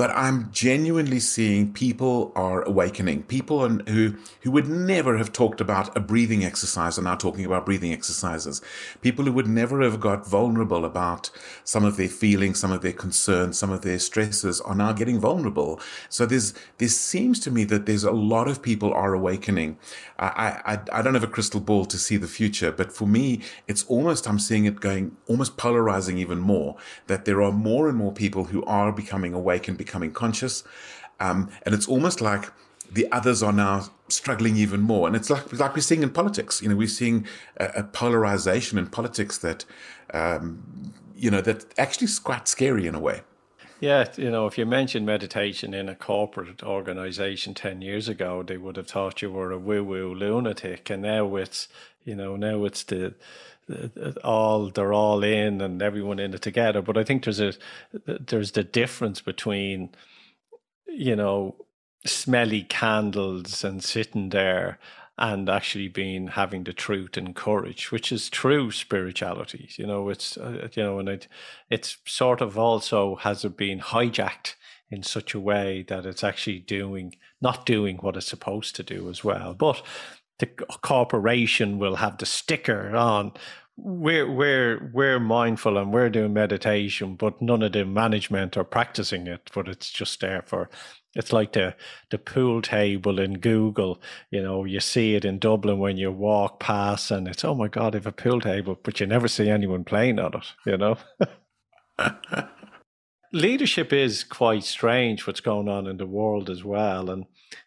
but 0.00 0.10
I'm 0.16 0.50
genuinely 0.50 1.20
seeing 1.20 1.74
people 1.74 2.32
are 2.34 2.62
awakening. 2.62 3.24
People 3.24 3.68
who 3.68 4.14
who 4.40 4.50
would 4.50 4.66
never 4.66 5.18
have 5.18 5.30
talked 5.30 5.60
about 5.60 5.94
a 5.94 6.00
breathing 6.00 6.42
exercise 6.42 6.98
are 6.98 7.02
now 7.02 7.16
talking 7.16 7.44
about 7.44 7.66
breathing 7.66 7.92
exercises. 7.92 8.62
People 9.02 9.26
who 9.26 9.32
would 9.34 9.46
never 9.46 9.82
have 9.82 10.00
got 10.00 10.26
vulnerable 10.26 10.86
about 10.86 11.30
some 11.64 11.84
of 11.84 11.98
their 11.98 12.08
feelings, 12.08 12.58
some 12.58 12.72
of 12.72 12.80
their 12.80 12.94
concerns, 12.94 13.58
some 13.58 13.70
of 13.70 13.82
their 13.82 13.98
stresses 13.98 14.62
are 14.62 14.74
now 14.74 14.94
getting 14.94 15.20
vulnerable. 15.20 15.78
So 16.08 16.24
there's 16.24 16.54
there 16.78 16.88
seems 16.88 17.38
to 17.40 17.50
me 17.50 17.64
that 17.64 17.84
there's 17.84 18.04
a 18.04 18.10
lot 18.10 18.48
of 18.48 18.62
people 18.62 18.94
are 18.94 19.12
awakening. 19.12 19.76
I 20.18 20.62
I, 20.64 20.98
I 20.98 21.02
don't 21.02 21.12
have 21.12 21.24
a 21.24 21.34
crystal 21.36 21.60
ball 21.60 21.84
to 21.84 21.98
see 21.98 22.16
the 22.16 22.26
future, 22.26 22.72
but 22.72 22.90
for 22.90 23.06
me, 23.06 23.42
it's 23.68 23.84
almost 23.84 24.26
I'm 24.26 24.38
seeing 24.38 24.64
it 24.64 24.80
going 24.80 25.18
almost 25.26 25.58
polarizing 25.58 26.16
even 26.16 26.38
more. 26.38 26.76
That 27.06 27.26
there 27.26 27.42
are 27.42 27.52
more 27.52 27.86
and 27.90 27.98
more 27.98 28.12
people 28.12 28.44
who 28.44 28.64
are 28.64 28.90
becoming 28.92 29.34
awakened 29.34 29.76
becoming 29.90 30.12
conscious. 30.12 30.62
Um, 31.18 31.50
and 31.64 31.74
it's 31.74 31.88
almost 31.88 32.20
like 32.20 32.50
the 32.92 33.10
others 33.12 33.42
are 33.42 33.52
now 33.52 33.90
struggling 34.08 34.56
even 34.56 34.80
more. 34.80 35.06
And 35.08 35.16
it's 35.16 35.30
like, 35.30 35.52
like 35.52 35.74
we're 35.74 35.82
seeing 35.82 36.02
in 36.02 36.10
politics. 36.10 36.62
You 36.62 36.68
know, 36.68 36.76
we're 36.76 36.88
seeing 36.88 37.26
a, 37.56 37.66
a 37.76 37.82
polarization 37.82 38.78
in 38.78 38.86
politics 38.86 39.38
that, 39.38 39.64
um, 40.14 40.92
you 41.16 41.30
know, 41.30 41.40
that 41.40 41.66
actually 41.78 42.06
is 42.06 42.18
quite 42.18 42.46
scary 42.46 42.86
in 42.86 42.94
a 42.94 43.00
way. 43.00 43.22
Yeah, 43.80 44.08
you 44.16 44.30
know, 44.30 44.46
if 44.46 44.58
you 44.58 44.66
mentioned 44.66 45.06
meditation 45.06 45.72
in 45.72 45.88
a 45.88 45.94
corporate 45.94 46.62
organization 46.62 47.54
10 47.54 47.80
years 47.80 48.08
ago, 48.08 48.42
they 48.42 48.58
would 48.58 48.76
have 48.76 48.88
thought 48.88 49.22
you 49.22 49.30
were 49.30 49.50
a 49.52 49.58
woo 49.58 49.82
woo 49.82 50.14
lunatic. 50.14 50.90
And 50.90 51.02
now 51.02 51.34
it's, 51.36 51.68
you 52.04 52.14
know, 52.14 52.36
now 52.36 52.64
it's 52.64 52.82
the, 52.84 53.14
all 54.24 54.70
they're 54.70 54.92
all 54.92 55.22
in 55.22 55.60
and 55.60 55.82
everyone 55.82 56.18
in 56.18 56.34
it 56.34 56.42
together. 56.42 56.82
But 56.82 56.96
I 56.96 57.04
think 57.04 57.24
there's 57.24 57.40
a 57.40 57.54
there's 58.06 58.52
the 58.52 58.64
difference 58.64 59.20
between 59.20 59.90
you 60.86 61.16
know 61.16 61.56
smelly 62.06 62.62
candles 62.62 63.62
and 63.62 63.84
sitting 63.84 64.30
there 64.30 64.78
and 65.18 65.50
actually 65.50 65.88
being 65.88 66.28
having 66.28 66.64
the 66.64 66.72
truth 66.72 67.16
and 67.16 67.36
courage, 67.36 67.92
which 67.92 68.10
is 68.10 68.30
true 68.30 68.70
spirituality. 68.70 69.68
You 69.76 69.86
know, 69.86 70.08
it's 70.08 70.38
uh, 70.38 70.68
you 70.72 70.82
know, 70.82 70.98
and 70.98 71.08
it 71.08 71.28
it's 71.68 71.98
sort 72.06 72.40
of 72.40 72.58
also 72.58 73.16
has 73.16 73.44
it 73.44 73.56
been 73.56 73.80
hijacked 73.80 74.54
in 74.90 75.02
such 75.02 75.34
a 75.34 75.40
way 75.40 75.84
that 75.88 76.06
it's 76.06 76.24
actually 76.24 76.58
doing 76.58 77.14
not 77.40 77.66
doing 77.66 77.98
what 77.98 78.16
it's 78.16 78.26
supposed 78.26 78.74
to 78.76 78.82
do 78.82 79.08
as 79.10 79.22
well. 79.22 79.54
But 79.54 79.82
the 80.38 80.46
corporation 80.46 81.78
will 81.78 81.96
have 81.96 82.16
the 82.16 82.26
sticker 82.26 82.96
on 82.96 83.32
we're 83.82 84.30
we're 84.30 84.90
we're 84.92 85.20
mindful 85.20 85.78
and 85.78 85.92
we're 85.92 86.10
doing 86.10 86.32
meditation, 86.32 87.16
but 87.16 87.40
none 87.40 87.62
of 87.62 87.72
the 87.72 87.84
management 87.84 88.56
are 88.56 88.64
practicing 88.64 89.26
it. 89.26 89.50
But 89.54 89.68
it's 89.68 89.90
just 89.90 90.20
there 90.20 90.42
for. 90.46 90.70
It's 91.16 91.32
like 91.32 91.54
the 91.54 91.74
the 92.10 92.18
pool 92.18 92.62
table 92.62 93.18
in 93.18 93.38
Google. 93.40 94.00
You 94.30 94.42
know, 94.42 94.64
you 94.64 94.78
see 94.80 95.14
it 95.14 95.24
in 95.24 95.38
Dublin 95.40 95.78
when 95.78 95.96
you 95.96 96.12
walk 96.12 96.60
past, 96.60 97.10
and 97.10 97.26
it's 97.26 97.44
oh 97.44 97.54
my 97.54 97.68
god, 97.68 97.94
I 97.94 97.98
have 97.98 98.06
a 98.06 98.12
pool 98.12 98.40
table, 98.40 98.78
but 98.82 99.00
you 99.00 99.06
never 99.06 99.26
see 99.28 99.48
anyone 99.48 99.84
playing 99.84 100.18
on 100.18 100.34
it. 100.34 100.46
You 100.66 100.76
know. 100.76 100.98
Leadership 103.32 103.92
is 103.92 104.24
quite 104.24 104.64
strange. 104.64 105.26
What's 105.26 105.40
going 105.40 105.68
on 105.68 105.86
in 105.86 105.96
the 105.96 106.06
world 106.06 106.50
as 106.50 106.64
well, 106.64 107.10
and 107.10 107.24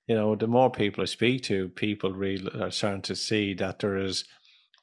you 0.08 0.16
know, 0.16 0.36
the 0.36 0.48
more 0.48 0.70
people 0.70 1.02
I 1.02 1.06
speak 1.06 1.44
to, 1.44 1.70
people 1.70 2.14
really 2.14 2.50
are 2.62 2.72
starting 2.72 3.02
to 3.04 3.16
see 3.16 3.54
that 3.56 3.80
there 3.80 3.98
is 3.98 4.26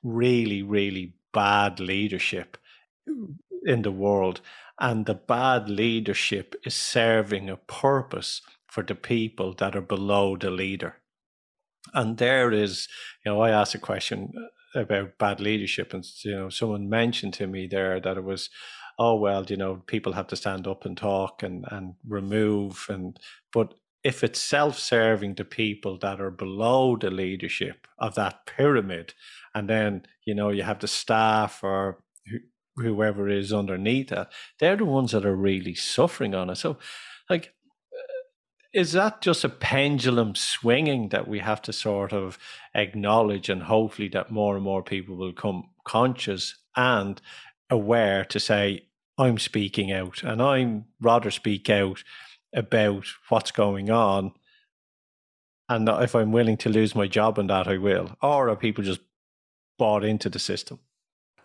really, 0.02 0.62
really 0.62 1.14
bad 1.32 1.80
leadership 1.80 2.56
in 3.64 3.82
the 3.82 3.92
world. 3.92 4.40
And 4.80 5.06
the 5.06 5.14
bad 5.14 5.68
leadership 5.68 6.54
is 6.64 6.74
serving 6.74 7.50
a 7.50 7.56
purpose 7.56 8.40
for 8.66 8.82
the 8.82 8.94
people 8.94 9.52
that 9.54 9.76
are 9.76 9.82
below 9.82 10.36
the 10.36 10.50
leader. 10.50 10.96
And 11.92 12.18
there 12.18 12.52
is, 12.52 12.88
you 13.24 13.32
know, 13.32 13.40
I 13.40 13.50
asked 13.50 13.74
a 13.74 13.78
question 13.78 14.32
uh, 14.36 14.80
about 14.80 15.18
bad 15.18 15.40
leadership, 15.40 15.92
and, 15.92 16.04
you 16.24 16.32
know, 16.32 16.48
someone 16.48 16.88
mentioned 16.88 17.34
to 17.34 17.46
me 17.46 17.66
there 17.66 18.00
that 18.00 18.16
it 18.16 18.24
was, 18.24 18.48
oh, 18.98 19.16
well, 19.16 19.44
you 19.44 19.56
know, 19.56 19.82
people 19.86 20.12
have 20.12 20.28
to 20.28 20.36
stand 20.36 20.66
up 20.66 20.84
and 20.84 20.96
talk 20.96 21.42
and, 21.42 21.64
and 21.70 21.94
remove. 22.06 22.86
And, 22.88 23.18
but 23.52 23.74
if 24.02 24.24
it's 24.24 24.40
self 24.40 24.78
serving 24.78 25.34
to 25.36 25.44
people 25.44 25.98
that 25.98 26.20
are 26.20 26.30
below 26.30 26.96
the 26.96 27.10
leadership 27.10 27.86
of 27.98 28.14
that 28.14 28.46
pyramid, 28.46 29.14
and 29.54 29.68
then 29.68 30.06
you 30.24 30.34
know 30.34 30.50
you 30.50 30.62
have 30.62 30.80
the 30.80 30.88
staff 30.88 31.62
or 31.62 32.02
whoever 32.76 33.28
is 33.28 33.52
underneath 33.52 34.08
that 34.08 34.32
they're 34.58 34.76
the 34.76 34.84
ones 34.84 35.12
that 35.12 35.26
are 35.26 35.36
really 35.36 35.74
suffering 35.74 36.34
on 36.34 36.50
it. 36.50 36.56
So 36.56 36.78
like 37.28 37.52
uh, 37.92 38.22
is 38.72 38.92
that 38.92 39.20
just 39.20 39.44
a 39.44 39.48
pendulum 39.48 40.34
swinging 40.34 41.10
that 41.10 41.28
we 41.28 41.40
have 41.40 41.60
to 41.62 41.72
sort 41.72 42.12
of 42.12 42.38
acknowledge 42.74 43.48
and 43.48 43.64
hopefully 43.64 44.08
that 44.08 44.30
more 44.30 44.54
and 44.56 44.64
more 44.64 44.82
people 44.82 45.16
will 45.16 45.32
come 45.32 45.68
conscious 45.84 46.56
and 46.76 47.20
aware 47.68 48.24
to 48.24 48.38
say 48.38 48.86
i'm 49.18 49.38
speaking 49.38 49.90
out 49.90 50.22
and 50.22 50.40
i'm 50.40 50.84
rather 51.00 51.30
speak 51.30 51.68
out 51.68 52.02
about 52.54 53.06
what's 53.28 53.50
going 53.50 53.90
on 53.90 54.32
and 55.68 55.88
if 55.88 56.14
i'm 56.14 56.32
willing 56.32 56.56
to 56.56 56.68
lose 56.68 56.94
my 56.94 57.06
job 57.06 57.38
and 57.38 57.48
that 57.50 57.68
i 57.68 57.76
will 57.76 58.16
or 58.22 58.48
are 58.48 58.56
people 58.56 58.82
just 58.82 59.00
bought 59.80 60.04
into 60.04 60.28
the 60.28 60.38
system? 60.38 60.78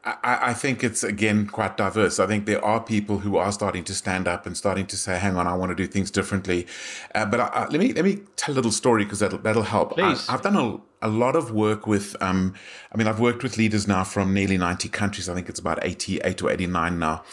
I, 0.03 0.51
I, 0.51 0.53
think 0.53 0.83
it's 0.83 1.03
again 1.03 1.47
quite 1.47 1.77
diverse. 1.77 2.19
I 2.19 2.27
think 2.27 2.45
there 2.45 2.63
are 2.63 2.79
people 2.79 3.19
who 3.19 3.37
are 3.37 3.51
starting 3.51 3.83
to 3.85 3.93
stand 3.95 4.27
up 4.27 4.45
and 4.45 4.55
starting 4.55 4.85
to 4.87 4.97
say, 4.97 5.17
"Hang 5.17 5.35
on, 5.35 5.47
I 5.47 5.55
want 5.55 5.71
to 5.71 5.75
do 5.75 5.87
things 5.87 6.11
differently." 6.11 6.67
Uh, 7.15 7.25
but 7.25 7.39
I, 7.39 7.47
I, 7.47 7.67
let 7.69 7.79
me 7.79 7.91
let 7.93 8.05
me 8.05 8.19
tell 8.35 8.53
a 8.53 8.57
little 8.57 8.71
story 8.71 9.03
because 9.03 9.19
that'll 9.19 9.39
that'll 9.39 9.63
help. 9.63 9.93
Please. 9.93 10.29
I, 10.29 10.33
have 10.33 10.43
done 10.43 10.57
a 10.57 10.79
a 11.05 11.07
lot 11.07 11.35
of 11.35 11.51
work 11.51 11.85
with, 11.85 12.15
um, 12.19 12.55
I 12.91 12.97
mean, 12.97 13.07
I've 13.07 13.19
worked 13.19 13.43
with 13.43 13.57
leaders 13.57 13.87
now 13.87 14.03
from 14.03 14.33
nearly 14.33 14.57
90 14.57 14.89
countries. 14.89 15.29
I 15.29 15.35
think 15.35 15.47
it's 15.47 15.59
about 15.59 15.77
88 15.83 16.41
or 16.41 16.49
89 16.49 16.99
now. 16.99 17.23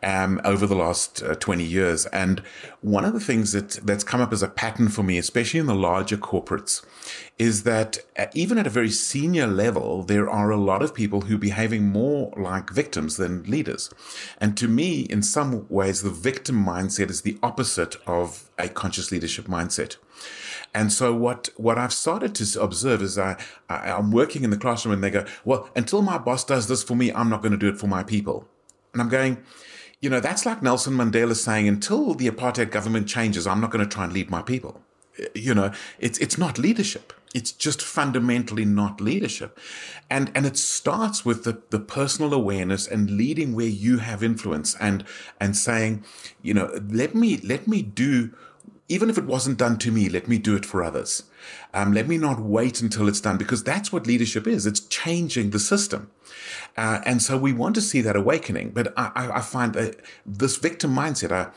Um, 0.00 0.40
over 0.44 0.64
the 0.64 0.76
last 0.76 1.24
uh, 1.24 1.34
20 1.34 1.64
years. 1.64 2.06
And 2.06 2.40
one 2.82 3.04
of 3.04 3.14
the 3.14 3.20
things 3.20 3.50
that, 3.50 3.80
that's 3.82 4.04
come 4.04 4.20
up 4.20 4.32
as 4.32 4.44
a 4.44 4.48
pattern 4.48 4.90
for 4.90 5.02
me, 5.02 5.18
especially 5.18 5.58
in 5.58 5.66
the 5.66 5.74
larger 5.74 6.16
corporates, 6.16 6.86
is 7.36 7.64
that 7.64 7.98
uh, 8.16 8.26
even 8.32 8.58
at 8.58 8.66
a 8.68 8.70
very 8.70 8.90
senior 8.90 9.48
level, 9.48 10.04
there 10.04 10.30
are 10.30 10.52
a 10.52 10.56
lot 10.56 10.82
of 10.82 10.94
people 10.94 11.22
who 11.22 11.34
are 11.34 11.38
behaving 11.38 11.88
more 11.88 12.32
like 12.36 12.70
victims 12.70 13.16
than 13.16 13.42
leaders. 13.42 13.90
And 14.40 14.56
to 14.58 14.68
me, 14.68 15.00
in 15.00 15.20
some 15.20 15.66
ways, 15.68 16.02
the 16.02 16.10
victim 16.10 16.64
mindset 16.64 17.10
is 17.10 17.22
the 17.22 17.36
opposite 17.42 17.96
of 18.06 18.48
a 18.56 18.68
conscious 18.68 19.10
leadership 19.10 19.46
mindset. 19.46 19.96
And 20.74 20.92
so 20.92 21.14
what 21.14 21.48
what 21.56 21.78
I've 21.78 21.92
started 21.92 22.34
to 22.36 22.62
observe 22.62 23.02
is 23.02 23.18
I, 23.18 23.36
I 23.68 23.90
I'm 23.90 24.10
working 24.10 24.44
in 24.44 24.50
the 24.50 24.56
classroom 24.56 24.94
and 24.94 25.02
they 25.02 25.10
go, 25.10 25.24
well, 25.44 25.70
until 25.74 26.02
my 26.02 26.18
boss 26.18 26.44
does 26.44 26.68
this 26.68 26.82
for 26.82 26.94
me, 26.94 27.12
I'm 27.12 27.28
not 27.28 27.42
going 27.42 27.52
to 27.52 27.58
do 27.58 27.68
it 27.68 27.78
for 27.78 27.86
my 27.86 28.02
people. 28.02 28.46
And 28.92 29.02
I'm 29.02 29.08
going, 29.08 29.38
you 30.00 30.08
know, 30.10 30.20
that's 30.20 30.46
like 30.46 30.62
Nelson 30.62 30.94
Mandela 30.94 31.34
saying, 31.34 31.68
until 31.68 32.14
the 32.14 32.28
apartheid 32.28 32.70
government 32.70 33.08
changes, 33.08 33.46
I'm 33.46 33.60
not 33.60 33.70
going 33.70 33.86
to 33.86 33.92
try 33.92 34.04
and 34.04 34.12
lead 34.12 34.30
my 34.30 34.42
people. 34.42 34.80
You 35.34 35.54
know, 35.54 35.72
it's 35.98 36.18
it's 36.18 36.38
not 36.38 36.58
leadership. 36.58 37.12
It's 37.34 37.52
just 37.52 37.82
fundamentally 37.82 38.64
not 38.64 39.00
leadership. 39.00 39.58
And 40.08 40.30
and 40.34 40.46
it 40.46 40.56
starts 40.56 41.24
with 41.24 41.42
the, 41.44 41.60
the 41.70 41.80
personal 41.80 42.32
awareness 42.32 42.86
and 42.86 43.10
leading 43.10 43.52
where 43.54 43.66
you 43.66 43.98
have 43.98 44.22
influence 44.22 44.76
and 44.76 45.04
and 45.40 45.56
saying, 45.56 46.04
you 46.40 46.54
know, 46.54 46.70
let 46.88 47.14
me 47.14 47.38
let 47.38 47.66
me 47.66 47.82
do 47.82 48.30
even 48.88 49.10
if 49.10 49.18
it 49.18 49.24
wasn't 49.24 49.58
done 49.58 49.78
to 49.78 49.92
me, 49.92 50.08
let 50.08 50.28
me 50.28 50.38
do 50.38 50.56
it 50.56 50.64
for 50.64 50.82
others. 50.82 51.24
Um, 51.74 51.92
let 51.92 52.08
me 52.08 52.16
not 52.16 52.40
wait 52.40 52.80
until 52.80 53.06
it's 53.06 53.20
done 53.20 53.36
because 53.36 53.62
that's 53.62 53.92
what 53.92 54.06
leadership 54.06 54.46
is. 54.46 54.66
It's 54.66 54.80
changing 54.80 55.50
the 55.50 55.58
system. 55.58 56.10
Uh, 56.76 57.00
and 57.04 57.22
so 57.22 57.36
we 57.36 57.52
want 57.52 57.74
to 57.74 57.82
see 57.82 58.00
that 58.00 58.16
awakening. 58.16 58.70
But 58.70 58.94
I, 58.96 59.30
I 59.34 59.40
find 59.40 59.74
that 59.74 60.00
this 60.24 60.56
victim 60.56 60.94
mindset, 60.94 61.32
I, 61.32 61.50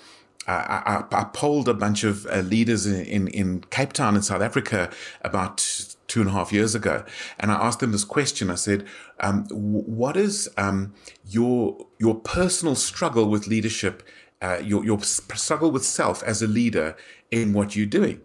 I, 0.45 1.03
I, 1.11 1.21
I 1.21 1.23
polled 1.25 1.69
a 1.69 1.73
bunch 1.73 2.03
of 2.03 2.25
uh, 2.25 2.39
leaders 2.39 2.85
in, 2.85 3.05
in, 3.05 3.27
in, 3.29 3.61
Cape 3.69 3.93
Town 3.93 4.15
in 4.15 4.23
South 4.23 4.41
Africa 4.41 4.89
about 5.21 5.87
two 6.07 6.19
and 6.19 6.29
a 6.29 6.33
half 6.33 6.51
years 6.51 6.75
ago. 6.75 7.05
And 7.39 7.51
I 7.51 7.55
asked 7.55 7.79
them 7.79 7.93
this 7.93 8.03
question. 8.03 8.49
I 8.49 8.55
said, 8.55 8.85
um, 9.21 9.45
what 9.49 10.17
is 10.17 10.49
um, 10.57 10.93
your, 11.25 11.85
your 11.97 12.15
personal 12.15 12.75
struggle 12.75 13.29
with 13.29 13.47
leadership 13.47 14.03
uh, 14.41 14.59
your, 14.63 14.83
your 14.83 14.99
struggle 15.01 15.69
with 15.69 15.85
self 15.85 16.23
as 16.23 16.41
a 16.41 16.47
leader 16.47 16.95
in 17.31 17.53
what 17.53 17.75
you're 17.75 17.85
doing. 17.85 18.21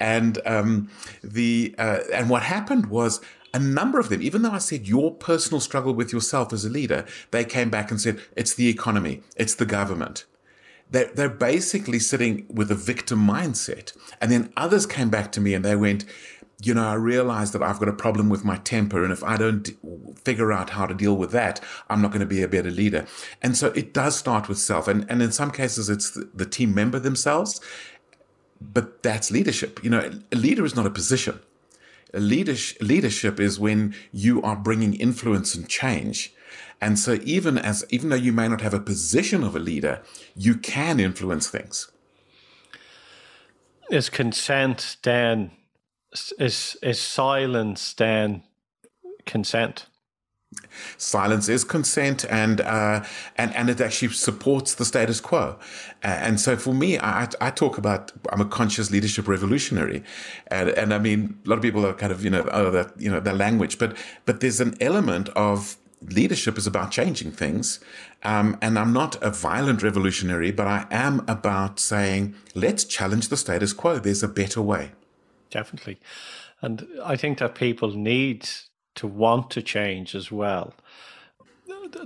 And 0.00 0.38
um, 0.46 0.90
the 1.22 1.74
uh, 1.76 2.00
and 2.12 2.30
what 2.30 2.44
happened 2.44 2.86
was 2.86 3.20
a 3.52 3.58
number 3.58 3.98
of 3.98 4.08
them, 4.08 4.22
even 4.22 4.42
though 4.42 4.52
I 4.52 4.58
said 4.58 4.86
your 4.86 5.12
personal 5.12 5.60
struggle 5.60 5.94
with 5.94 6.12
yourself 6.12 6.52
as 6.52 6.64
a 6.64 6.70
leader, 6.70 7.04
they 7.30 7.44
came 7.44 7.70
back 7.70 7.90
and 7.90 8.00
said 8.00 8.20
it's 8.36 8.54
the 8.54 8.68
economy, 8.68 9.22
it's 9.36 9.54
the 9.54 9.66
government. 9.66 10.26
They're, 10.90 11.10
they're 11.14 11.28
basically 11.28 11.98
sitting 11.98 12.46
with 12.48 12.70
a 12.70 12.74
victim 12.74 13.26
mindset. 13.26 13.96
And 14.20 14.30
then 14.30 14.52
others 14.56 14.86
came 14.86 15.10
back 15.10 15.32
to 15.32 15.40
me 15.40 15.52
and 15.52 15.64
they 15.64 15.76
went, 15.76 16.04
you 16.60 16.74
know, 16.74 16.86
I 16.86 16.94
realize 16.94 17.52
that 17.52 17.62
I've 17.62 17.78
got 17.78 17.88
a 17.88 17.92
problem 17.92 18.28
with 18.28 18.44
my 18.44 18.56
temper. 18.56 19.04
And 19.04 19.12
if 19.12 19.22
I 19.22 19.36
don't 19.36 19.68
figure 20.24 20.52
out 20.52 20.70
how 20.70 20.86
to 20.86 20.94
deal 20.94 21.16
with 21.16 21.30
that, 21.32 21.60
I'm 21.88 22.00
not 22.02 22.10
going 22.10 22.20
to 22.20 22.26
be 22.26 22.42
a 22.42 22.48
better 22.48 22.70
leader. 22.70 23.06
And 23.42 23.56
so 23.56 23.68
it 23.68 23.92
does 23.94 24.16
start 24.16 24.48
with 24.48 24.58
self. 24.58 24.88
And, 24.88 25.06
and 25.10 25.22
in 25.22 25.30
some 25.30 25.50
cases, 25.50 25.88
it's 25.88 26.10
the, 26.10 26.28
the 26.34 26.46
team 26.46 26.74
member 26.74 26.98
themselves. 26.98 27.60
But 28.60 29.02
that's 29.02 29.30
leadership. 29.30 29.82
You 29.82 29.90
know, 29.90 30.10
a 30.32 30.36
leader 30.36 30.64
is 30.64 30.74
not 30.74 30.86
a 30.86 30.90
position. 30.90 31.40
A 32.14 32.20
leadership, 32.20 32.78
leadership 32.80 33.38
is 33.38 33.60
when 33.60 33.94
you 34.12 34.42
are 34.42 34.56
bringing 34.56 34.94
influence 34.94 35.54
and 35.54 35.68
change. 35.68 36.32
And 36.80 36.98
so 36.98 37.18
even 37.22 37.58
as, 37.58 37.84
even 37.90 38.08
though 38.08 38.16
you 38.16 38.32
may 38.32 38.48
not 38.48 38.60
have 38.60 38.74
a 38.74 38.80
position 38.80 39.42
of 39.44 39.54
a 39.54 39.58
leader, 39.58 40.02
you 40.34 40.54
can 40.56 41.00
influence 41.00 41.48
things. 41.48 41.90
Is 43.90 44.10
consent 44.10 44.98
then 45.02 45.50
is 46.38 46.76
is 46.82 47.00
silence 47.00 47.94
then 47.94 48.42
consent? 49.26 49.87
Silence 50.96 51.48
is 51.48 51.62
consent, 51.62 52.24
and 52.30 52.60
uh, 52.62 53.04
and 53.36 53.54
and 53.54 53.68
it 53.68 53.80
actually 53.80 54.08
supports 54.08 54.74
the 54.74 54.84
status 54.84 55.20
quo. 55.20 55.58
Uh, 56.02 56.06
and 56.06 56.40
so, 56.40 56.56
for 56.56 56.72
me, 56.72 56.98
I, 56.98 57.28
I 57.40 57.50
talk 57.50 57.76
about 57.76 58.12
I'm 58.32 58.40
a 58.40 58.46
conscious 58.46 58.90
leadership 58.90 59.28
revolutionary, 59.28 60.02
and 60.46 60.70
and 60.70 60.94
I 60.94 60.98
mean 60.98 61.38
a 61.44 61.48
lot 61.48 61.56
of 61.56 61.62
people 61.62 61.86
are 61.86 61.92
kind 61.92 62.12
of 62.12 62.24
you 62.24 62.30
know 62.30 62.48
oh 62.50 62.70
that 62.70 62.98
you 62.98 63.10
know 63.10 63.20
the 63.20 63.34
language, 63.34 63.78
but 63.78 63.96
but 64.24 64.40
there's 64.40 64.60
an 64.60 64.74
element 64.80 65.28
of 65.30 65.76
leadership 66.00 66.56
is 66.56 66.66
about 66.66 66.90
changing 66.92 67.32
things. 67.32 67.80
Um, 68.22 68.56
and 68.62 68.78
I'm 68.78 68.92
not 68.92 69.20
a 69.22 69.30
violent 69.30 69.82
revolutionary, 69.82 70.52
but 70.52 70.66
I 70.66 70.86
am 70.90 71.24
about 71.26 71.80
saying, 71.80 72.36
let's 72.54 72.84
challenge 72.84 73.28
the 73.28 73.36
status 73.36 73.72
quo. 73.72 73.98
There's 73.98 74.22
a 74.22 74.28
better 74.28 74.62
way 74.62 74.92
definitely. 75.50 75.98
And 76.60 76.86
I 77.04 77.16
think 77.16 77.38
that 77.38 77.54
people 77.54 77.92
need 77.92 78.48
to 78.98 79.06
want 79.06 79.50
to 79.50 79.62
change 79.62 80.14
as 80.14 80.30
well. 80.30 80.74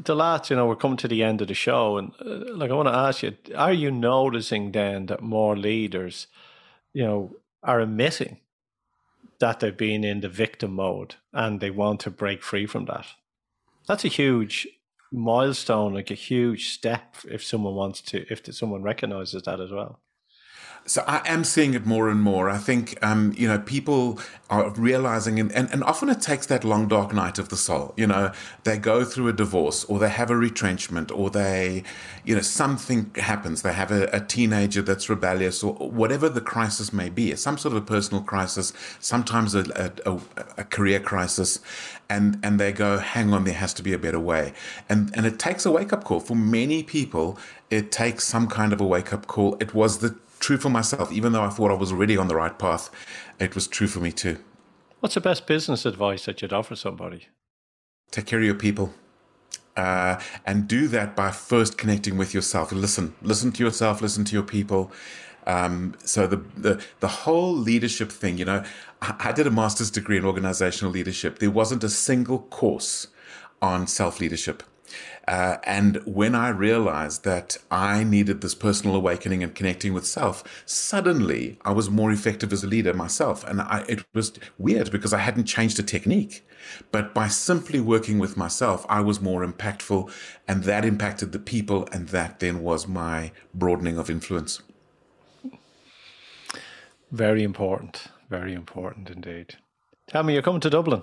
The 0.04 0.14
last, 0.14 0.50
you 0.50 0.56
know, 0.56 0.66
we're 0.66 0.76
coming 0.76 0.96
to 0.98 1.08
the 1.08 1.22
end 1.22 1.40
of 1.40 1.48
the 1.48 1.54
show, 1.54 1.96
and 1.96 2.12
uh, 2.20 2.54
like 2.54 2.70
I 2.70 2.74
want 2.74 2.88
to 2.88 2.94
ask 2.94 3.22
you: 3.22 3.36
Are 3.56 3.72
you 3.72 3.90
noticing 3.90 4.72
then 4.72 5.06
that 5.06 5.22
more 5.22 5.56
leaders, 5.56 6.28
you 6.92 7.04
know, 7.04 7.36
are 7.62 7.80
admitting 7.80 8.38
that 9.40 9.60
they've 9.60 9.76
been 9.76 10.04
in 10.04 10.20
the 10.20 10.28
victim 10.28 10.74
mode 10.74 11.16
and 11.32 11.60
they 11.60 11.70
want 11.70 12.00
to 12.00 12.10
break 12.10 12.42
free 12.42 12.66
from 12.66 12.84
that? 12.86 13.06
That's 13.88 14.04
a 14.04 14.08
huge 14.08 14.68
milestone, 15.10 15.94
like 15.94 16.10
a 16.10 16.14
huge 16.30 16.72
step. 16.72 17.16
If 17.28 17.44
someone 17.44 17.74
wants 17.74 18.00
to, 18.02 18.24
if 18.30 18.42
someone 18.54 18.82
recognizes 18.82 19.42
that 19.42 19.60
as 19.60 19.72
well. 19.72 20.00
So 20.84 21.04
I 21.06 21.22
am 21.26 21.44
seeing 21.44 21.74
it 21.74 21.86
more 21.86 22.08
and 22.08 22.20
more. 22.20 22.50
I 22.50 22.58
think, 22.58 22.98
um, 23.02 23.32
you 23.36 23.46
know, 23.46 23.58
people 23.58 24.18
are 24.50 24.70
realizing, 24.70 25.38
and, 25.38 25.52
and, 25.52 25.70
and 25.72 25.84
often 25.84 26.08
it 26.08 26.20
takes 26.20 26.46
that 26.46 26.64
long, 26.64 26.88
dark 26.88 27.14
night 27.14 27.38
of 27.38 27.50
the 27.50 27.56
soul. 27.56 27.94
You 27.96 28.08
know, 28.08 28.32
they 28.64 28.78
go 28.78 29.04
through 29.04 29.28
a 29.28 29.32
divorce 29.32 29.84
or 29.84 30.00
they 30.00 30.08
have 30.08 30.28
a 30.28 30.36
retrenchment 30.36 31.12
or 31.12 31.30
they, 31.30 31.84
you 32.24 32.34
know, 32.34 32.40
something 32.40 33.12
happens. 33.14 33.62
They 33.62 33.72
have 33.72 33.92
a, 33.92 34.08
a 34.12 34.20
teenager 34.20 34.82
that's 34.82 35.08
rebellious 35.08 35.62
or 35.62 35.74
whatever 35.74 36.28
the 36.28 36.40
crisis 36.40 36.92
may 36.92 37.08
be, 37.08 37.34
some 37.36 37.58
sort 37.58 37.76
of 37.76 37.82
a 37.82 37.86
personal 37.86 38.22
crisis, 38.22 38.72
sometimes 38.98 39.54
a, 39.54 39.92
a, 40.04 40.18
a 40.58 40.64
career 40.64 40.98
crisis. 40.98 41.60
And, 42.10 42.38
and 42.42 42.60
they 42.60 42.72
go, 42.72 42.98
hang 42.98 43.32
on, 43.32 43.44
there 43.44 43.54
has 43.54 43.72
to 43.74 43.82
be 43.82 43.94
a 43.94 43.98
better 43.98 44.20
way. 44.20 44.52
And, 44.88 45.10
and 45.16 45.24
it 45.24 45.38
takes 45.38 45.64
a 45.64 45.70
wake 45.70 45.92
up 45.92 46.04
call. 46.04 46.20
For 46.20 46.34
many 46.34 46.82
people, 46.82 47.38
it 47.70 47.90
takes 47.90 48.26
some 48.26 48.48
kind 48.48 48.74
of 48.74 48.80
a 48.82 48.86
wake 48.86 49.14
up 49.14 49.26
call. 49.28 49.56
It 49.60 49.72
was 49.72 50.00
the 50.00 50.14
true 50.42 50.58
for 50.58 50.68
myself. 50.68 51.10
Even 51.10 51.32
though 51.32 51.44
I 51.44 51.48
thought 51.48 51.70
I 51.70 51.74
was 51.74 51.92
already 51.92 52.18
on 52.18 52.28
the 52.28 52.36
right 52.36 52.58
path, 52.58 52.90
it 53.38 53.54
was 53.54 53.66
true 53.66 53.86
for 53.86 54.00
me 54.00 54.12
too. 54.12 54.38
What's 55.00 55.14
the 55.14 55.20
best 55.20 55.46
business 55.46 55.86
advice 55.86 56.26
that 56.26 56.42
you'd 56.42 56.52
offer 56.52 56.76
somebody? 56.76 57.28
Take 58.10 58.26
care 58.26 58.38
of 58.38 58.44
your 58.44 58.54
people. 58.54 58.92
Uh, 59.74 60.20
and 60.44 60.68
do 60.68 60.86
that 60.88 61.16
by 61.16 61.30
first 61.30 61.78
connecting 61.78 62.18
with 62.18 62.34
yourself. 62.34 62.72
Listen, 62.72 63.14
listen 63.22 63.52
to 63.52 63.64
yourself, 63.64 64.02
listen 64.02 64.22
to 64.24 64.34
your 64.34 64.42
people. 64.42 64.92
Um, 65.46 65.94
so 66.04 66.26
the, 66.26 66.36
the 66.56 66.84
the 67.00 67.08
whole 67.08 67.52
leadership 67.52 68.12
thing, 68.12 68.36
you 68.38 68.44
know, 68.44 68.62
I, 69.00 69.14
I 69.18 69.32
did 69.32 69.46
a 69.46 69.50
master's 69.50 69.90
degree 69.90 70.18
in 70.18 70.24
organizational 70.24 70.92
leadership. 70.92 71.38
There 71.38 71.50
wasn't 71.50 71.82
a 71.82 71.88
single 71.88 72.40
course 72.40 73.08
on 73.60 73.86
self 73.86 74.20
leadership. 74.20 74.62
Uh, 75.28 75.58
and 75.64 75.96
when 76.04 76.34
I 76.34 76.48
realized 76.48 77.24
that 77.24 77.56
I 77.70 78.04
needed 78.04 78.40
this 78.40 78.54
personal 78.54 78.96
awakening 78.96 79.42
and 79.42 79.54
connecting 79.54 79.92
with 79.92 80.06
self, 80.06 80.42
suddenly 80.66 81.58
I 81.64 81.72
was 81.72 81.90
more 81.90 82.10
effective 82.10 82.52
as 82.52 82.64
a 82.64 82.66
leader 82.66 82.94
myself. 82.94 83.44
And 83.44 83.60
I, 83.60 83.84
it 83.88 84.04
was 84.14 84.32
weird 84.58 84.90
because 84.90 85.12
I 85.12 85.18
hadn't 85.18 85.44
changed 85.44 85.78
a 85.78 85.82
technique. 85.82 86.46
But 86.90 87.12
by 87.12 87.28
simply 87.28 87.80
working 87.80 88.18
with 88.18 88.36
myself, 88.36 88.86
I 88.88 89.00
was 89.00 89.20
more 89.20 89.44
impactful, 89.44 90.10
and 90.46 90.64
that 90.64 90.84
impacted 90.84 91.32
the 91.32 91.38
people, 91.38 91.88
and 91.92 92.08
that 92.08 92.40
then 92.40 92.62
was 92.62 92.86
my 92.86 93.32
broadening 93.52 93.98
of 93.98 94.08
influence. 94.08 94.62
Very 97.10 97.42
important. 97.42 98.08
Very 98.30 98.54
important 98.54 99.10
indeed. 99.10 99.56
Tell 100.06 100.22
me, 100.22 100.32
you're 100.32 100.42
coming 100.42 100.60
to 100.60 100.70
Dublin. 100.70 101.02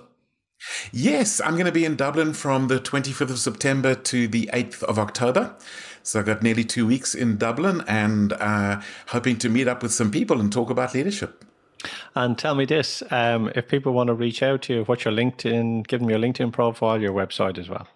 Yes, 0.92 1.40
I'm 1.40 1.54
going 1.54 1.66
to 1.66 1.72
be 1.72 1.84
in 1.84 1.96
Dublin 1.96 2.32
from 2.32 2.68
the 2.68 2.78
25th 2.78 3.30
of 3.30 3.38
September 3.38 3.94
to 3.94 4.28
the 4.28 4.50
8th 4.52 4.82
of 4.84 4.98
October. 4.98 5.54
So 6.02 6.20
I've 6.20 6.26
got 6.26 6.42
nearly 6.42 6.64
two 6.64 6.86
weeks 6.86 7.14
in 7.14 7.36
Dublin 7.36 7.82
and 7.86 8.32
uh, 8.34 8.80
hoping 9.08 9.36
to 9.38 9.48
meet 9.48 9.68
up 9.68 9.82
with 9.82 9.92
some 9.92 10.10
people 10.10 10.40
and 10.40 10.52
talk 10.52 10.70
about 10.70 10.94
leadership. 10.94 11.44
And 12.14 12.36
tell 12.36 12.54
me 12.54 12.64
this 12.64 13.02
um, 13.10 13.50
if 13.54 13.68
people 13.68 13.92
want 13.92 14.08
to 14.08 14.14
reach 14.14 14.42
out 14.42 14.62
to 14.62 14.74
you, 14.74 14.84
what's 14.84 15.04
your 15.04 15.14
LinkedIn? 15.14 15.86
Give 15.86 16.00
them 16.00 16.10
your 16.10 16.18
LinkedIn 16.18 16.52
profile, 16.52 17.00
your 17.00 17.12
website 17.12 17.58
as 17.58 17.68
well. 17.68 17.86